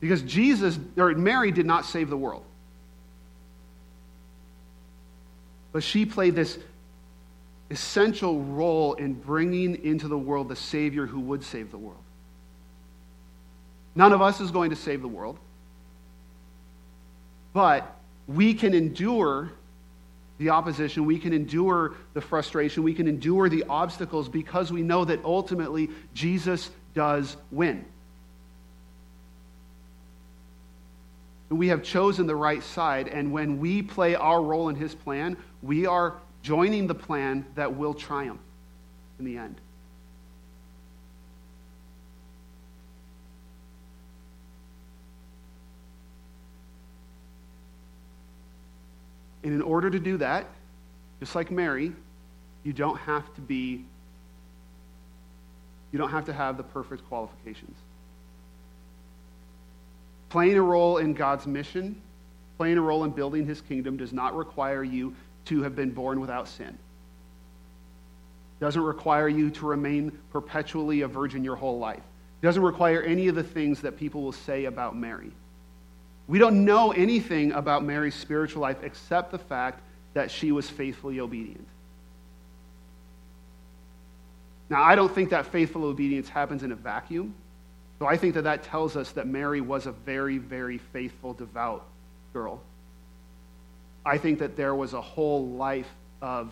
Because 0.00 0.22
Jesus, 0.22 0.78
or 0.96 1.12
Mary, 1.14 1.50
did 1.50 1.66
not 1.66 1.84
save 1.84 2.10
the 2.10 2.16
world. 2.16 2.44
But 5.72 5.82
she 5.82 6.06
played 6.06 6.34
this 6.34 6.58
essential 7.70 8.42
role 8.42 8.94
in 8.94 9.14
bringing 9.14 9.84
into 9.84 10.08
the 10.08 10.18
world 10.18 10.48
the 10.48 10.56
Savior 10.56 11.06
who 11.06 11.20
would 11.20 11.42
save 11.42 11.70
the 11.70 11.78
world. 11.78 12.02
None 13.94 14.12
of 14.12 14.22
us 14.22 14.40
is 14.40 14.50
going 14.50 14.70
to 14.70 14.76
save 14.76 15.02
the 15.02 15.08
world, 15.08 15.38
but 17.52 17.96
we 18.26 18.54
can 18.54 18.74
endure 18.74 19.52
the 20.38 20.50
opposition, 20.50 21.04
we 21.04 21.18
can 21.18 21.32
endure 21.32 21.94
the 22.14 22.20
frustration, 22.20 22.84
we 22.84 22.94
can 22.94 23.08
endure 23.08 23.48
the 23.48 23.64
obstacles 23.68 24.28
because 24.28 24.72
we 24.72 24.82
know 24.82 25.04
that 25.04 25.24
ultimately 25.24 25.90
Jesus 26.14 26.70
does 26.94 27.36
win. 27.50 27.84
we 31.50 31.68
have 31.68 31.82
chosen 31.82 32.26
the 32.26 32.36
right 32.36 32.62
side, 32.62 33.08
and 33.08 33.32
when 33.32 33.58
we 33.58 33.82
play 33.82 34.14
our 34.14 34.42
role 34.42 34.68
in 34.68 34.76
his 34.76 34.94
plan, 34.94 35.36
we 35.62 35.86
are 35.86 36.14
joining 36.48 36.86
the 36.86 36.94
plan 36.94 37.44
that 37.56 37.76
will 37.76 37.92
triumph 37.92 38.40
in 39.18 39.26
the 39.26 39.36
end. 39.36 39.60
And 49.44 49.52
in 49.52 49.60
order 49.60 49.90
to 49.90 49.98
do 49.98 50.16
that, 50.16 50.46
just 51.20 51.34
like 51.34 51.50
Mary, 51.50 51.92
you 52.64 52.72
don't 52.72 52.96
have 52.96 53.34
to 53.34 53.42
be 53.42 53.84
You 55.92 55.98
don't 55.98 56.10
have 56.10 56.24
to 56.26 56.32
have 56.32 56.56
the 56.56 56.62
perfect 56.62 57.06
qualifications. 57.08 57.76
Playing 60.30 60.56
a 60.56 60.62
role 60.62 60.98
in 60.98 61.14
God's 61.14 61.46
mission, 61.46 62.00
playing 62.58 62.78
a 62.78 62.82
role 62.82 63.04
in 63.04 63.10
building 63.10 63.46
his 63.46 63.60
kingdom, 63.60 63.96
does 63.96 64.12
not 64.12 64.36
require 64.36 64.84
you 64.84 65.14
to 65.46 65.62
have 65.62 65.74
been 65.74 65.90
born 65.90 66.20
without 66.20 66.48
sin. 66.48 66.68
It 68.60 68.64
doesn't 68.64 68.82
require 68.82 69.28
you 69.28 69.50
to 69.50 69.66
remain 69.66 70.18
perpetually 70.32 71.02
a 71.02 71.08
virgin 71.08 71.44
your 71.44 71.56
whole 71.56 71.78
life. 71.78 72.02
It 72.42 72.46
doesn't 72.46 72.62
require 72.62 73.02
any 73.02 73.28
of 73.28 73.34
the 73.34 73.42
things 73.42 73.80
that 73.82 73.96
people 73.96 74.22
will 74.22 74.32
say 74.32 74.66
about 74.66 74.96
Mary. 74.96 75.32
We 76.26 76.38
don't 76.38 76.64
know 76.64 76.92
anything 76.92 77.52
about 77.52 77.84
Mary's 77.84 78.14
spiritual 78.14 78.62
life 78.62 78.82
except 78.82 79.30
the 79.30 79.38
fact 79.38 79.80
that 80.14 80.30
she 80.30 80.52
was 80.52 80.68
faithfully 80.68 81.20
obedient. 81.20 81.66
Now, 84.70 84.82
I 84.82 84.94
don't 84.94 85.12
think 85.12 85.30
that 85.30 85.46
faithful 85.46 85.84
obedience 85.84 86.28
happens 86.28 86.62
in 86.62 86.72
a 86.72 86.76
vacuum. 86.76 87.34
So 87.98 88.06
I 88.06 88.16
think 88.16 88.34
that 88.34 88.42
that 88.42 88.62
tells 88.62 88.96
us 88.96 89.12
that 89.12 89.26
Mary 89.26 89.60
was 89.60 89.86
a 89.86 89.92
very, 89.92 90.38
very 90.38 90.78
faithful, 90.78 91.32
devout 91.32 91.84
girl. 92.32 92.60
I 94.08 94.16
think 94.16 94.38
that 94.38 94.56
there 94.56 94.74
was 94.74 94.94
a 94.94 95.00
whole 95.00 95.48
life 95.48 95.90
of, 96.22 96.50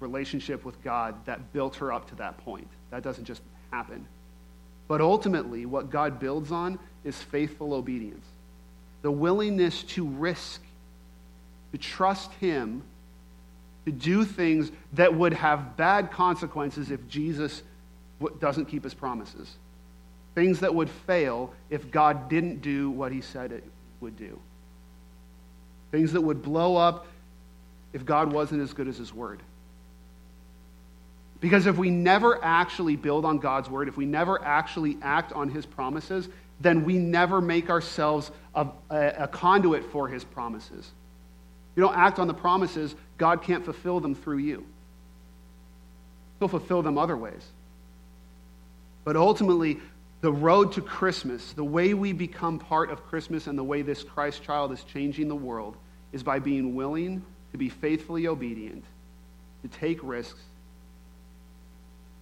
relationship 0.00 0.64
with 0.64 0.80
God 0.84 1.14
that 1.26 1.52
built 1.52 1.76
her 1.76 1.92
up 1.92 2.08
to 2.10 2.14
that 2.16 2.38
point. 2.38 2.68
That 2.90 3.02
doesn't 3.02 3.24
just 3.24 3.42
happen. 3.72 4.06
But 4.86 5.00
ultimately, 5.00 5.66
what 5.66 5.90
God 5.90 6.20
builds 6.20 6.52
on 6.52 6.78
is 7.04 7.20
faithful 7.20 7.74
obedience 7.74 8.24
the 9.02 9.10
willingness 9.10 9.84
to 9.84 10.04
risk, 10.04 10.60
to 11.72 11.78
trust 11.78 12.32
Him, 12.34 12.82
to 13.86 13.92
do 13.92 14.24
things 14.24 14.72
that 14.94 15.14
would 15.14 15.34
have 15.34 15.76
bad 15.76 16.10
consequences 16.10 16.90
if 16.90 17.06
Jesus 17.08 17.62
doesn't 18.40 18.66
keep 18.66 18.84
His 18.84 18.94
promises. 18.94 19.56
Things 20.34 20.60
that 20.60 20.74
would 20.74 20.90
fail 20.90 21.52
if 21.70 21.90
God 21.90 22.28
didn't 22.28 22.60
do 22.60 22.90
what 22.90 23.12
He 23.12 23.20
said 23.20 23.52
it 23.52 23.64
would 24.00 24.16
do. 24.16 24.38
Things 25.90 26.12
that 26.12 26.20
would 26.20 26.42
blow 26.42 26.76
up 26.76 27.06
if 27.92 28.04
God 28.04 28.32
wasn't 28.32 28.62
as 28.62 28.72
good 28.72 28.88
as 28.88 28.98
His 28.98 29.12
Word. 29.12 29.40
Because 31.40 31.66
if 31.66 31.76
we 31.76 31.90
never 31.90 32.42
actually 32.42 32.96
build 32.96 33.24
on 33.24 33.38
God's 33.38 33.70
word, 33.70 33.88
if 33.88 33.96
we 33.96 34.06
never 34.06 34.42
actually 34.42 34.98
act 35.02 35.32
on 35.32 35.48
his 35.48 35.64
promises, 35.64 36.28
then 36.60 36.84
we 36.84 36.98
never 36.98 37.40
make 37.40 37.70
ourselves 37.70 38.32
a, 38.54 38.66
a, 38.90 39.06
a, 39.18 39.28
conduit 39.28 39.84
for 39.92 40.08
his 40.08 40.24
promises. 40.24 40.80
If 41.72 41.76
you 41.76 41.82
don't 41.84 41.96
act 41.96 42.18
on 42.18 42.26
the 42.26 42.34
promises, 42.34 42.96
God 43.18 43.42
can't 43.42 43.64
fulfill 43.64 44.00
them 44.00 44.16
through 44.16 44.38
you. 44.38 44.66
He'll 46.40 46.48
fulfill 46.48 46.82
them 46.82 46.98
other 46.98 47.16
ways. 47.16 47.46
But 49.04 49.14
ultimately, 49.14 49.78
the 50.20 50.32
road 50.32 50.72
to 50.72 50.80
Christmas, 50.80 51.52
the 51.52 51.64
way 51.64 51.94
we 51.94 52.12
become 52.12 52.58
part 52.58 52.90
of 52.90 53.04
Christmas 53.06 53.46
and 53.46 53.56
the 53.58 53.64
way 53.64 53.82
this 53.82 54.02
Christ 54.02 54.42
child 54.42 54.72
is 54.72 54.82
changing 54.84 55.28
the 55.28 55.36
world, 55.36 55.76
is 56.12 56.22
by 56.22 56.38
being 56.38 56.74
willing 56.74 57.24
to 57.52 57.58
be 57.58 57.68
faithfully 57.68 58.26
obedient, 58.26 58.84
to 59.62 59.68
take 59.68 59.98
risks, 60.02 60.40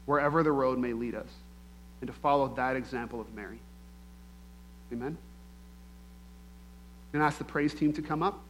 wherever 0.05 0.43
the 0.43 0.53
road 0.53 0.79
may 0.79 0.93
lead 0.93 1.15
us, 1.15 1.29
and 2.01 2.09
to 2.09 2.13
follow 2.13 2.49
that 2.55 2.77
example 2.77 3.21
of 3.21 3.35
Mary. 3.35 3.59
Amen? 4.93 5.17
I'm 7.07 7.19
going 7.19 7.23
to 7.23 7.27
ask 7.27 7.39
the 7.39 7.45
praise 7.45 7.75
team 7.75 7.93
to 7.95 8.03
come 8.03 8.23
up. 8.23 8.41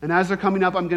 And 0.00 0.12
as 0.12 0.28
they're 0.28 0.36
coming 0.36 0.62
up, 0.62 0.74
I'm 0.74 0.88
going 0.88 0.90
to 0.90 0.96